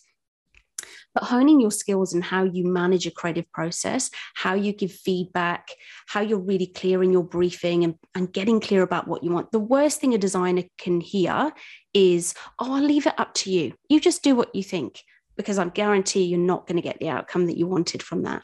[1.14, 5.68] But honing your skills and how you manage a creative process, how you give feedback,
[6.08, 9.52] how you're really clear in your briefing and, and getting clear about what you want.
[9.52, 11.52] The worst thing a designer can hear
[11.94, 13.74] is, oh, I'll leave it up to you.
[13.88, 15.00] You just do what you think,
[15.36, 18.42] because I guarantee you're not going to get the outcome that you wanted from that.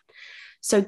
[0.60, 0.86] So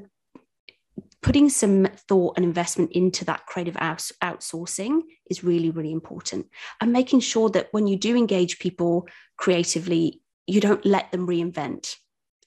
[1.22, 6.46] putting some thought and investment into that creative outs- outsourcing is really, really important.
[6.80, 9.06] And making sure that when you do engage people
[9.36, 11.96] creatively, you don't let them reinvent.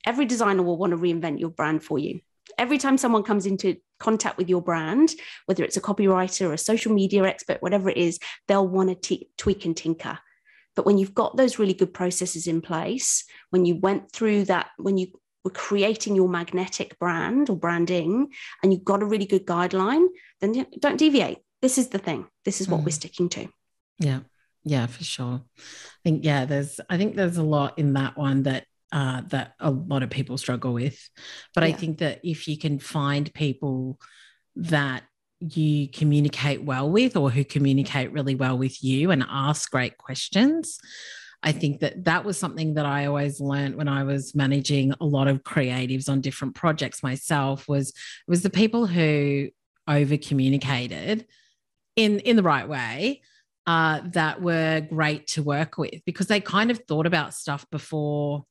[0.05, 2.19] Every designer will want to reinvent your brand for you.
[2.57, 5.13] Every time someone comes into contact with your brand,
[5.45, 8.95] whether it's a copywriter or a social media expert, whatever it is, they'll want to
[8.95, 10.19] t- tweak and tinker.
[10.75, 14.67] But when you've got those really good processes in place, when you went through that,
[14.77, 15.07] when you
[15.45, 20.07] were creating your magnetic brand or branding and you've got a really good guideline,
[20.41, 21.37] then don't deviate.
[21.61, 22.27] This is the thing.
[22.43, 22.85] This is what mm.
[22.85, 23.47] we're sticking to.
[23.99, 24.21] Yeah.
[24.65, 25.41] Yeah, for sure.
[25.57, 29.53] I think, yeah, there's, I think there's a lot in that one that, uh, that
[29.59, 30.97] a lot of people struggle with.
[31.53, 31.69] But yeah.
[31.69, 33.99] I think that if you can find people
[34.55, 35.03] that
[35.39, 40.79] you communicate well with or who communicate really well with you and ask great questions,
[41.45, 45.05] I think that that was something that I always learned when I was managing a
[45.05, 47.93] lot of creatives on different projects myself was
[48.27, 49.49] was the people who
[49.87, 51.27] over communicated
[51.95, 53.21] in in the right way
[53.67, 58.45] uh, that were great to work with because they kind of thought about stuff before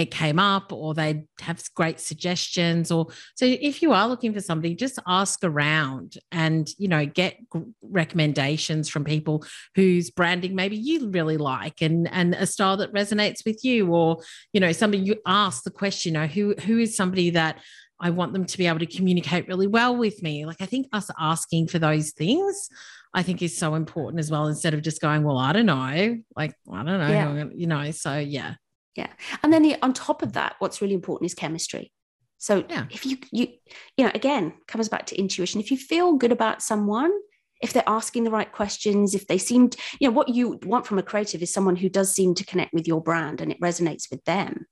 [0.00, 4.40] it came up or they have great suggestions or so if you are looking for
[4.40, 7.36] somebody just ask around and you know get
[7.82, 9.44] recommendations from people
[9.74, 14.22] whose branding maybe you really like and and a style that resonates with you or
[14.52, 17.58] you know somebody you ask the question you know who who is somebody that
[18.02, 20.46] I want them to be able to communicate really well with me?
[20.46, 22.70] Like I think us asking for those things
[23.12, 26.16] I think is so important as well instead of just going well I don't know.
[26.34, 27.44] Like I don't know yeah.
[27.54, 28.54] you know so yeah
[28.96, 29.08] yeah.
[29.42, 31.92] And then the, on top of that what's really important is chemistry.
[32.38, 32.86] So yeah.
[32.90, 33.48] if you you
[33.96, 35.60] you know again comes back to intuition.
[35.60, 37.12] If you feel good about someone
[37.60, 39.68] if they're asking the right questions if they seem
[40.00, 42.72] you know what you want from a creative is someone who does seem to connect
[42.72, 44.66] with your brand and it resonates with them.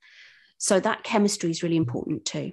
[0.57, 2.53] So that chemistry is really important too.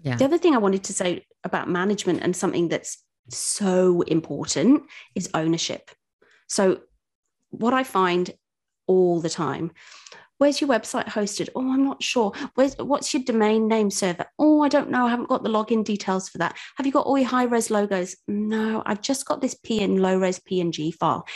[0.00, 0.16] Yeah.
[0.16, 4.82] the other thing i wanted to say about management and something that's so important
[5.14, 5.90] is ownership.
[6.46, 6.80] So
[7.48, 8.30] what i find
[8.86, 9.70] all the time
[10.38, 11.48] Where's your website hosted?
[11.54, 12.32] Oh, I'm not sure.
[12.54, 14.26] Where's what's your domain name server?
[14.38, 15.06] Oh, I don't know.
[15.06, 16.56] I haven't got the login details for that.
[16.76, 18.16] Have you got all your high res logos?
[18.26, 21.26] No, I've just got this P and low res PNG file.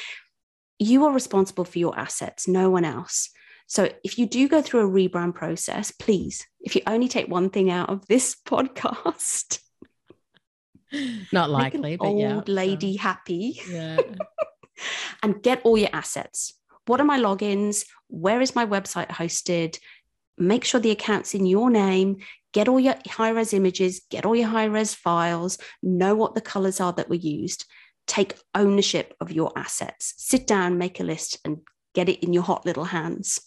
[0.78, 3.30] You are responsible for your assets, no one else.
[3.66, 7.51] So if you do go through a rebrand process, please, if you only take one
[7.51, 9.61] thing out of this podcast,
[11.32, 13.61] not likely, but old yeah, lady happy.
[13.70, 14.01] Yeah.
[15.22, 16.57] and get all your assets
[16.89, 17.84] what are my logins?
[18.09, 19.78] Where is my website hosted?
[20.39, 22.16] Make sure the account's in your name.
[22.53, 26.41] Get all your high res images, get all your high res files, know what the
[26.41, 27.66] colors are that were used.
[28.07, 30.14] Take ownership of your assets.
[30.16, 31.59] Sit down, make a list, and
[31.95, 33.39] get it in your hot little hands.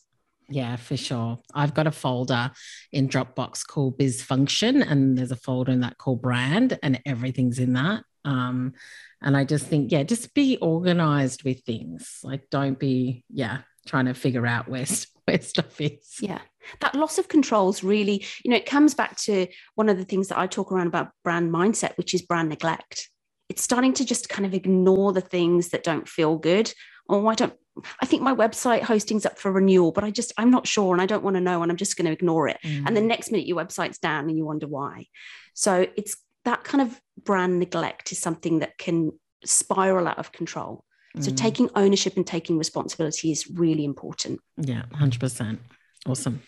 [0.48, 1.40] Yeah, for sure.
[1.54, 2.52] I've got a folder
[2.92, 7.58] in Dropbox called Biz Function, and there's a folder in that called Brand, and everything's
[7.58, 8.04] in that.
[8.24, 8.74] Um,
[9.22, 12.20] and I just think, yeah, just be organized with things.
[12.24, 14.86] Like, don't be, yeah, trying to figure out where,
[15.26, 16.18] where stuff is.
[16.20, 16.40] Yeah.
[16.80, 20.06] That loss of control is really, you know, it comes back to one of the
[20.06, 23.10] things that I talk around about brand mindset, which is brand neglect.
[23.50, 26.74] It's starting to just kind of ignore the things that don't feel good.
[27.10, 27.54] Oh, I don't,
[28.02, 31.02] I think my website hosting's up for renewal, but I just, I'm not sure and
[31.02, 32.58] I don't want to know and I'm just going to ignore it.
[32.64, 32.88] Mm.
[32.88, 35.08] And the next minute your website's down and you wonder why.
[35.54, 36.16] So it's
[36.46, 39.12] that kind of brand neglect is something that can
[39.46, 40.84] spiral out of control.
[41.20, 41.38] So mm.
[41.38, 44.40] taking ownership and taking responsibility is really important.
[44.58, 45.60] Yeah, 100%.
[46.08, 46.42] Awesome.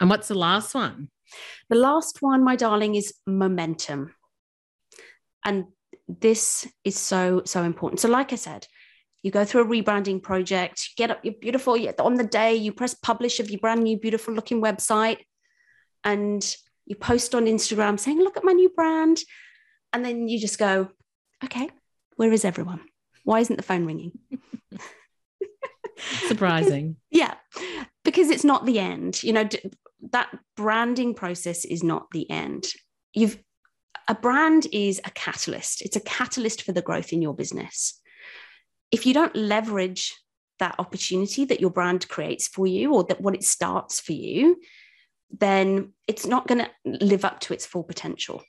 [0.00, 1.08] And what's the last one?
[1.68, 4.14] The last one, my darling, is momentum.
[5.44, 5.66] And
[6.08, 8.00] this is so, so important.
[8.00, 8.66] So, like I said,
[9.22, 12.94] you go through a rebranding project, get up your beautiful, on the day, you press
[12.94, 15.18] publish of your brand new, beautiful looking website,
[16.02, 16.56] and
[16.86, 19.18] you post on Instagram saying, Look at my new brand.
[19.92, 20.88] And then you just go,
[21.44, 21.68] Okay,
[22.16, 22.80] where is everyone?
[23.24, 24.12] Why isn't the phone ringing?
[26.26, 26.96] Surprising.
[27.10, 27.34] because, yeah,
[28.04, 29.22] because it's not the end.
[29.22, 29.48] You know,
[30.10, 32.66] that branding process is not the end.
[33.14, 33.38] You've
[34.08, 35.82] a brand is a catalyst.
[35.82, 38.00] It's a catalyst for the growth in your business.
[38.90, 40.12] If you don't leverage
[40.58, 44.60] that opportunity that your brand creates for you or that what it starts for you,
[45.38, 46.70] then it's not going to
[47.04, 48.42] live up to its full potential.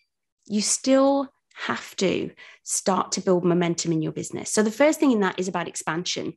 [0.45, 2.31] You still have to
[2.63, 4.51] start to build momentum in your business.
[4.51, 6.33] So the first thing in that is about expansion.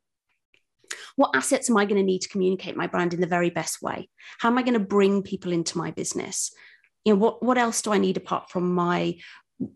[1.17, 3.83] What assets am I going to need to communicate my brand in the very best
[3.83, 4.09] way?
[4.39, 6.53] How am I going to bring people into my business?
[7.05, 9.17] You know, what, what else do I need apart from my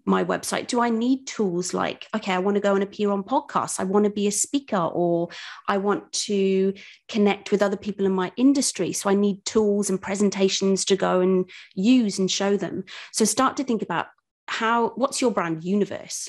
[0.05, 3.23] my website do i need tools like okay i want to go and appear on
[3.23, 5.29] podcasts i want to be a speaker or
[5.69, 6.75] i want to
[7.09, 11.21] connect with other people in my industry so i need tools and presentations to go
[11.21, 12.85] and use and show them.
[13.13, 14.07] So start to think about
[14.47, 16.29] how what's your brand universe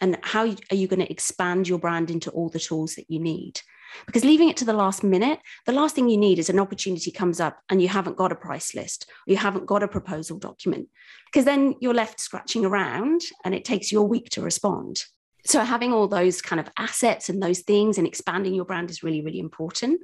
[0.00, 3.20] and how are you going to expand your brand into all the tools that you
[3.20, 3.60] need
[4.06, 7.10] because leaving it to the last minute the last thing you need is an opportunity
[7.10, 10.38] comes up and you haven't got a price list or you haven't got a proposal
[10.38, 10.88] document
[11.26, 15.04] because then you're left scratching around and it takes you a week to respond
[15.44, 19.02] so having all those kind of assets and those things and expanding your brand is
[19.02, 20.00] really really important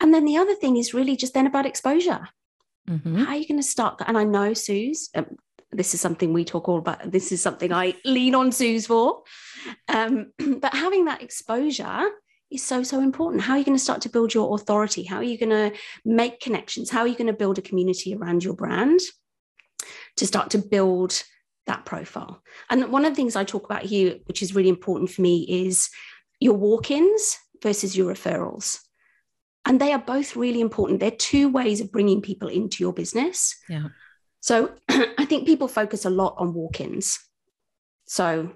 [0.00, 2.28] and then the other thing is really just then about exposure
[2.88, 3.24] mm-hmm.
[3.24, 5.36] how are you going to start and i know suze um,
[5.72, 7.10] this is something we talk all about.
[7.10, 9.22] This is something I lean on Suze for.
[9.88, 12.08] Um, but having that exposure
[12.50, 13.42] is so, so important.
[13.42, 15.04] How are you going to start to build your authority?
[15.04, 16.90] How are you going to make connections?
[16.90, 19.00] How are you going to build a community around your brand
[20.16, 21.22] to start to build
[21.66, 22.42] that profile?
[22.68, 25.66] And one of the things I talk about here, which is really important for me,
[25.66, 25.88] is
[26.40, 28.78] your walk ins versus your referrals.
[29.64, 31.00] And they are both really important.
[31.00, 33.56] They're two ways of bringing people into your business.
[33.68, 33.88] Yeah.
[34.40, 37.18] So I think people focus a lot on walk ins.
[38.06, 38.52] So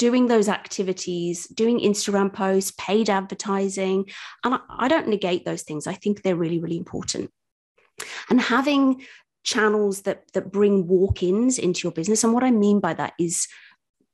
[0.00, 4.06] doing those activities, doing Instagram posts, paid advertising.
[4.42, 5.86] And I, I don't negate those things.
[5.86, 7.30] I think they're really, really important.
[8.30, 9.04] And having
[9.44, 12.24] channels that, that bring walk ins into your business.
[12.24, 13.46] And what I mean by that is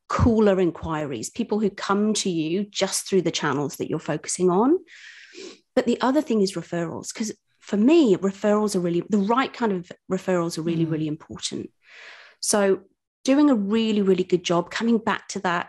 [0.08, 4.78] cooler inquiries, people who come to you just through the channels that you're focusing on.
[5.76, 9.70] But the other thing is referrals, because for me, referrals are really the right kind
[9.70, 10.90] of referrals are really, mm.
[10.90, 11.70] really important.
[12.40, 12.80] So,
[13.24, 15.68] doing a really, really good job coming back to that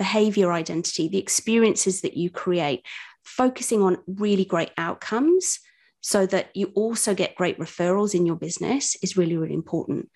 [0.00, 2.86] behavior identity, the experiences that you create,
[3.22, 5.58] focusing on really great outcomes
[6.00, 10.08] so that you also get great referrals in your business is really, really important.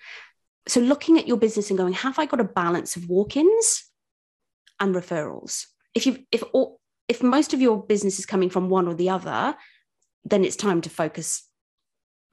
[0.66, 3.84] So, looking at your business and going, have I got a balance of walk ins
[4.80, 5.66] and referrals?
[5.94, 9.10] If you if all, if most of your business is coming from one or the
[9.10, 9.54] other,
[10.24, 11.46] then it's time to focus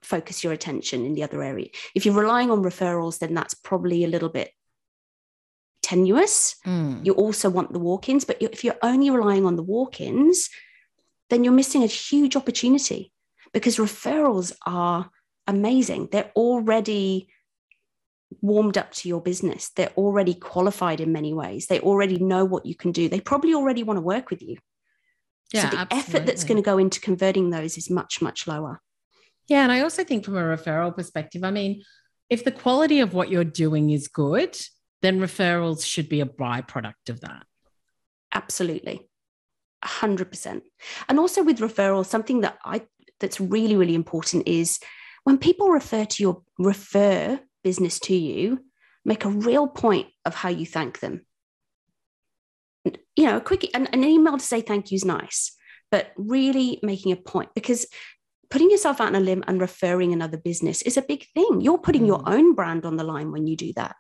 [0.04, 1.68] focus your attention in the other area.
[1.94, 4.52] If you're relying on referrals, then that's probably a little bit
[5.92, 6.56] tenuous.
[6.66, 7.06] Mm.
[7.06, 10.50] You also want the walk ins, but if you're only relying on the walk ins,
[11.30, 13.12] then you're missing a huge opportunity
[13.54, 15.10] because referrals are
[15.48, 16.10] amazing.
[16.12, 17.30] They're already
[18.42, 22.66] warmed up to your business, they're already qualified in many ways, they already know what
[22.66, 24.56] you can do, they probably already want to work with you.
[25.54, 25.98] Yeah, so the absolutely.
[26.00, 28.80] effort that's going to go into converting those is much, much lower.
[29.50, 29.64] Yeah.
[29.64, 31.84] And I also think from a referral perspective, I mean,
[32.30, 34.56] if the quality of what you're doing is good,
[35.02, 37.44] then referrals should be a byproduct of that.
[38.34, 39.08] Absolutely.
[39.84, 40.62] 100%.
[41.10, 42.84] And also with referrals, something that I
[43.20, 44.80] that's really, really important is
[45.24, 48.64] when people refer to your refer business to you,
[49.06, 51.26] make a real point of how you thank them
[53.16, 55.56] you know, a quick an, an email to say thank you is nice,
[55.90, 57.86] but really making a point because
[58.50, 61.62] putting yourself out on a limb and referring another business is a big thing.
[61.62, 62.08] You're putting mm.
[62.08, 63.96] your own brand on the line when you do that.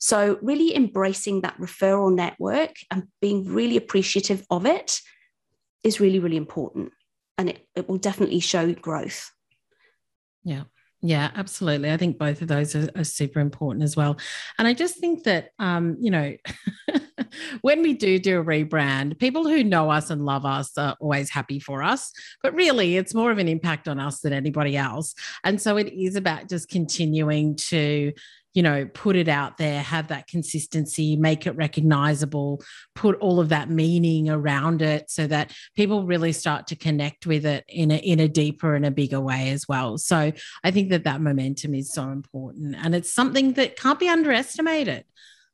[0.00, 5.00] So, really embracing that referral network and being really appreciative of it
[5.84, 6.92] is really, really important.
[7.36, 9.30] And it, it will definitely show growth.
[10.42, 10.64] Yeah.
[11.02, 11.90] Yeah, absolutely.
[11.90, 14.18] I think both of those are, are super important as well.
[14.58, 16.36] And I just think that, um, you know,
[17.62, 21.30] when we do do a rebrand, people who know us and love us are always
[21.30, 22.12] happy for us.
[22.42, 25.14] But really, it's more of an impact on us than anybody else.
[25.42, 28.12] And so it is about just continuing to
[28.54, 32.62] you know, put it out there, have that consistency, make it recognizable,
[32.94, 37.46] put all of that meaning around it so that people really start to connect with
[37.46, 39.98] it in a, in a deeper and a bigger way as well.
[39.98, 40.32] So
[40.64, 45.04] I think that that momentum is so important and it's something that can't be underestimated.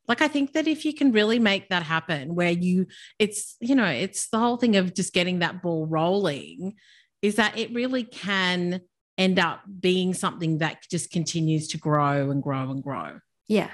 [0.07, 2.87] Like I think that if you can really make that happen where you
[3.19, 6.75] it's you know, it's the whole thing of just getting that ball rolling
[7.21, 8.81] is that it really can
[9.17, 13.19] end up being something that just continues to grow and grow and grow.
[13.47, 13.69] Yeah.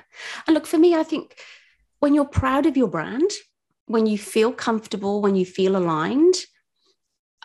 [0.47, 1.37] And look, for me, I think
[1.99, 3.29] when you're proud of your brand,
[3.87, 6.35] when you feel comfortable, when you feel aligned,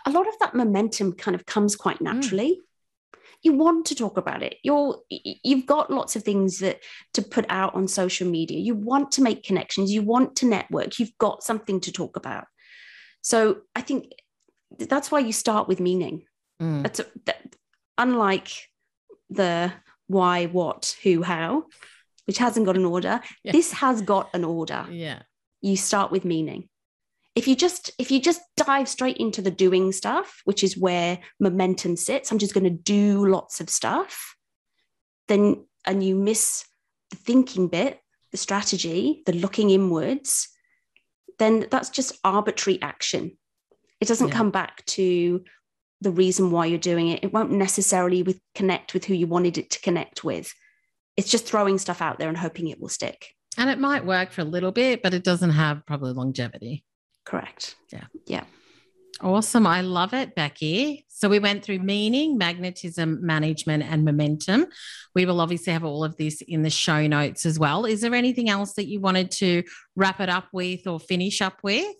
[0.07, 2.13] a lot of that momentum kind of comes quite mm.
[2.13, 2.61] naturally.
[2.61, 3.19] Mm.
[3.43, 4.57] You want to talk about it.
[4.65, 6.81] You're you've got lots of things that
[7.15, 8.59] to put out on social media.
[8.59, 9.93] You want to make connections.
[9.93, 10.99] You want to network.
[10.99, 12.47] You've got something to talk about.
[13.23, 14.11] So I think
[14.77, 16.25] that's why you start with meaning.
[16.61, 16.83] Mm.
[16.83, 17.55] That's a, that,
[17.99, 18.51] unlike
[19.29, 19.73] the
[20.07, 21.65] why, what, who, how,
[22.27, 23.53] which hasn't got an order, yeah.
[23.53, 24.87] this has got an order.
[24.91, 25.23] Yeah.
[25.61, 26.69] You start with meaning.
[27.35, 31.19] If you just if you just dive straight into the doing stuff, which is where
[31.39, 34.35] momentum sits, I'm just going to do lots of stuff,
[35.29, 36.65] then and you miss
[37.11, 38.01] the thinking bit,
[38.33, 40.49] the strategy, the looking inwards,
[41.39, 43.39] then that's just arbitrary action.
[44.01, 44.35] It doesn't yeah.
[44.35, 45.45] come back to
[46.01, 47.25] the reason why you're doing it.
[47.25, 50.55] It won't necessarily with connect with who you wanted it to connect with.
[51.17, 53.35] It's just throwing stuff out there and hoping it will stick.
[53.57, 56.85] And it might work for a little bit, but it doesn't have probably longevity.
[57.25, 57.75] Correct.
[57.93, 58.05] Yeah.
[58.27, 58.45] Yeah.
[59.21, 59.67] Awesome.
[59.67, 61.05] I love it, Becky.
[61.09, 64.67] So we went through meaning, magnetism, management, and momentum.
[65.17, 67.85] We will obviously have all of this in the show notes as well.
[67.85, 69.65] Is there anything else that you wanted to
[69.97, 71.97] wrap it up with or finish up with?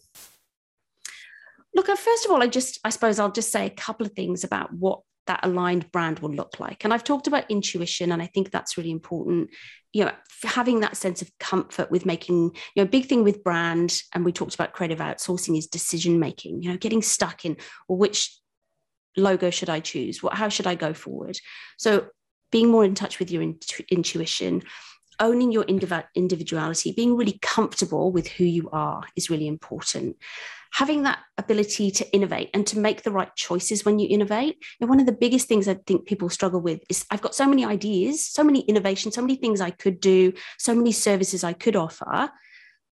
[1.79, 4.11] Look, uh, first of all, I just, I suppose I'll just say a couple of
[4.11, 6.83] things about what that aligned brand will look like.
[6.83, 9.51] And I've talked about intuition, and I think that's really important.
[9.93, 10.13] You know,
[10.43, 14.33] having that sense of comfort with making, you know, big thing with brand, and we
[14.33, 17.57] talked about creative outsourcing is decision making, you know, getting stuck in,
[17.89, 18.37] well, which
[19.17, 20.21] logo should I choose?
[20.21, 21.39] What, how should I go forward?
[21.77, 22.09] So
[22.51, 24.65] being more in touch with your intu- intuition,
[25.21, 30.17] owning your individuality, being really comfortable with who you are is really important
[30.73, 34.63] having that ability to innovate and to make the right choices when you innovate.
[34.81, 37.47] And one of the biggest things I think people struggle with is I've got so
[37.47, 41.53] many ideas, so many innovations, so many things I could do, so many services I
[41.53, 42.31] could offer.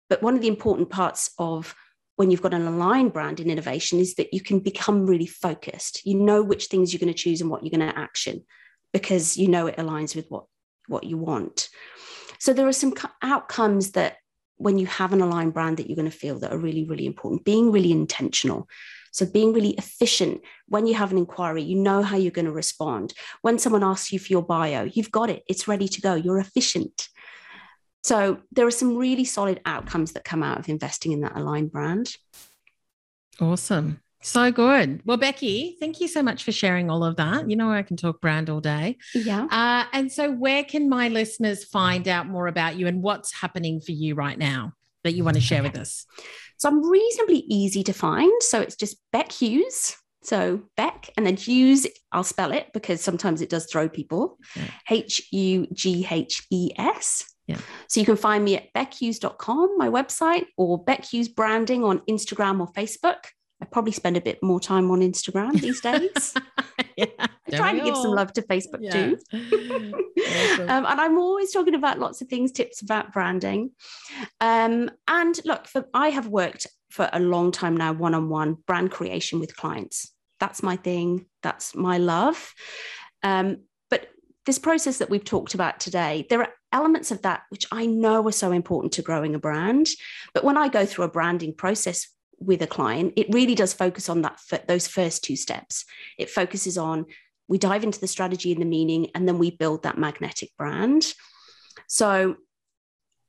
[0.09, 1.73] But one of the important parts of
[2.17, 6.05] when you've got an aligned brand in innovation is that you can become really focused.
[6.05, 8.43] You know which things you're going to choose and what you're going to action
[8.93, 10.43] because you know it aligns with what,
[10.87, 11.69] what you want.
[12.41, 14.17] So there are some outcomes that
[14.57, 17.05] when you have an aligned brand that you're going to feel that are really, really
[17.05, 18.67] important, being really intentional.
[19.11, 22.51] So, being really efficient when you have an inquiry, you know how you're going to
[22.51, 23.13] respond.
[23.43, 26.39] When someone asks you for your bio, you've got it, it's ready to go, you're
[26.39, 27.09] efficient.
[28.01, 31.71] So, there are some really solid outcomes that come out of investing in that aligned
[31.71, 32.11] brand.
[33.39, 34.01] Awesome.
[34.21, 35.01] So good.
[35.03, 37.49] Well, Becky, thank you so much for sharing all of that.
[37.49, 38.97] You know, I can talk brand all day.
[39.15, 39.45] Yeah.
[39.45, 43.81] Uh, and so, where can my listeners find out more about you and what's happening
[43.81, 46.05] for you right now that you want to share with us?
[46.57, 48.31] So, I'm reasonably easy to find.
[48.43, 49.95] So, it's just Beck Hughes.
[50.23, 54.37] So, Beck and then Hughes, I'll spell it because sometimes it does throw people.
[54.89, 57.25] H U G H E S.
[57.47, 57.57] Yeah.
[57.87, 62.59] So you can find me at beckhughes.com, my website, or Beck Hughes Branding on Instagram
[62.61, 63.17] or Facebook.
[63.61, 66.33] I probably spend a bit more time on Instagram these days.
[66.97, 68.91] yeah, I'm trying to give some love to Facebook yeah.
[68.91, 69.17] too.
[69.33, 70.61] awesome.
[70.69, 73.71] um, and I'm always talking about lots of things, tips about branding.
[74.39, 78.57] Um, and look, for, I have worked for a long time now, one on one
[78.65, 80.11] brand creation with clients.
[80.39, 81.27] That's my thing.
[81.43, 82.53] That's my love.
[83.21, 83.57] Um,
[83.91, 84.07] but
[84.47, 88.25] this process that we've talked about today, there are elements of that which I know
[88.27, 89.87] are so important to growing a brand.
[90.33, 92.07] But when I go through a branding process
[92.41, 95.85] with a client, it really does focus on that those first two steps.
[96.17, 97.05] It focuses on
[97.47, 101.13] we dive into the strategy and the meaning, and then we build that magnetic brand.
[101.87, 102.37] So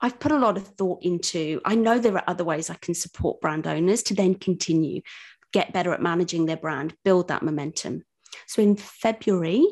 [0.00, 1.60] I've put a lot of thought into.
[1.64, 5.02] I know there are other ways I can support brand owners to then continue.
[5.52, 8.04] get better at managing their brand, build that momentum.
[8.46, 9.64] So in February,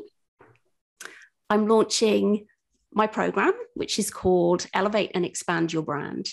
[1.48, 2.46] I'm launching
[2.92, 6.28] my program, which is called Elevate and Expand Your Brand.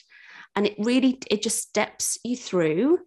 [0.57, 2.99] And it really it just steps you through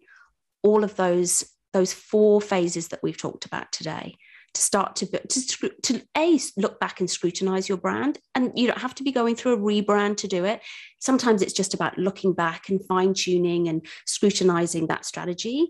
[0.63, 4.15] all of those those four phases that we've talked about today
[4.53, 8.19] to start to, to, to a look back and scrutinize your brand.
[8.35, 10.61] And you don't have to be going through a rebrand to do it.
[10.99, 15.67] Sometimes it's just about looking back and fine tuning and scrutinizing that strategy.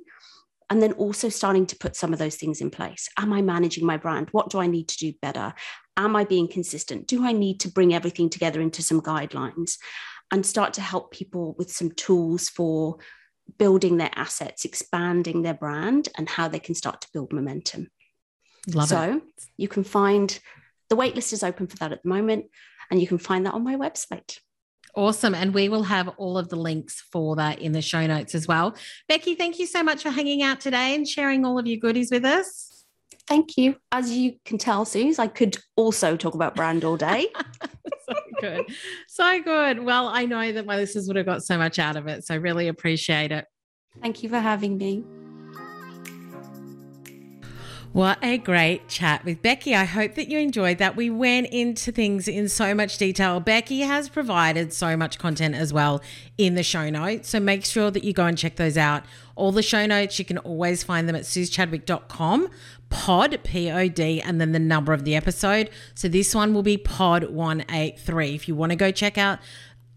[0.71, 3.07] And then also starting to put some of those things in place.
[3.19, 4.29] Am i managing my brand?
[4.31, 5.53] What do i need to do better?
[5.97, 7.07] Am i being consistent?
[7.07, 9.77] Do i need to bring everything together into some guidelines
[10.31, 12.97] and start to help people with some tools for
[13.57, 17.89] building their assets expanding their brand and how they can start to build momentum
[18.67, 18.89] Love it.
[18.89, 19.23] so it.
[19.57, 20.39] you can find
[20.91, 22.47] the waitlist is open for that at the moment,
[22.91, 24.37] and you can find that on my website.
[24.93, 25.33] Awesome.
[25.33, 28.45] And we will have all of the links for that in the show notes as
[28.45, 28.75] well.
[29.07, 32.11] Becky, thank you so much for hanging out today and sharing all of your goodies
[32.11, 32.83] with us.
[33.25, 33.77] Thank you.
[33.93, 37.29] As you can tell, Suze, I could also talk about brand all day.
[38.41, 38.65] good.
[39.07, 39.79] So good.
[39.79, 42.25] Well, I know that my listeners would have got so much out of it.
[42.25, 43.45] So really appreciate it.
[44.01, 45.03] Thank you for having me.
[47.93, 49.75] What a great chat with Becky.
[49.75, 50.95] I hope that you enjoyed that.
[50.95, 53.41] We went into things in so much detail.
[53.41, 56.01] Becky has provided so much content as well
[56.37, 57.27] in the show notes.
[57.27, 59.03] So make sure that you go and check those out.
[59.35, 62.47] All the show notes, you can always find them at suzechadwick.com,
[62.89, 65.69] pod, P O D, and then the number of the episode.
[65.93, 68.35] So this one will be pod 183.
[68.35, 69.39] If you want to go check out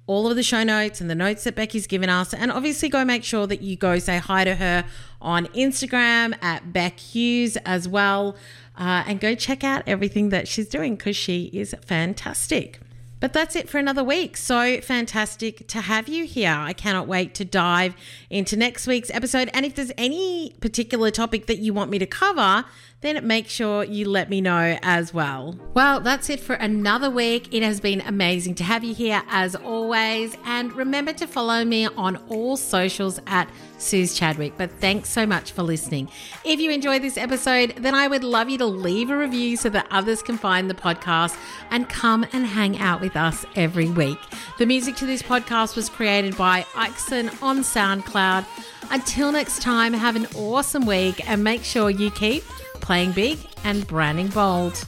[0.06, 2.34] all of the show notes and the notes that Becky's given us.
[2.34, 4.84] And obviously, go make sure that you go say hi to her
[5.20, 8.36] on Instagram at Beck Hughes as well.
[8.76, 12.80] Uh, and go check out everything that she's doing because she is fantastic.
[13.24, 14.36] But that's it for another week.
[14.36, 16.54] So fantastic to have you here.
[16.54, 17.94] I cannot wait to dive
[18.28, 19.48] into next week's episode.
[19.54, 22.66] And if there's any particular topic that you want me to cover,
[23.04, 25.54] then make sure you let me know as well.
[25.74, 27.52] Well, that's it for another week.
[27.52, 30.36] It has been amazing to have you here as always.
[30.46, 34.54] And remember to follow me on all socials at Suze Chadwick.
[34.56, 36.08] But thanks so much for listening.
[36.44, 39.68] If you enjoyed this episode, then I would love you to leave a review so
[39.68, 41.36] that others can find the podcast
[41.70, 44.18] and come and hang out with us every week.
[44.58, 48.46] The music to this podcast was created by Ixon on SoundCloud.
[48.90, 52.44] Until next time, have an awesome week and make sure you keep
[52.84, 54.84] playing big and branding bold.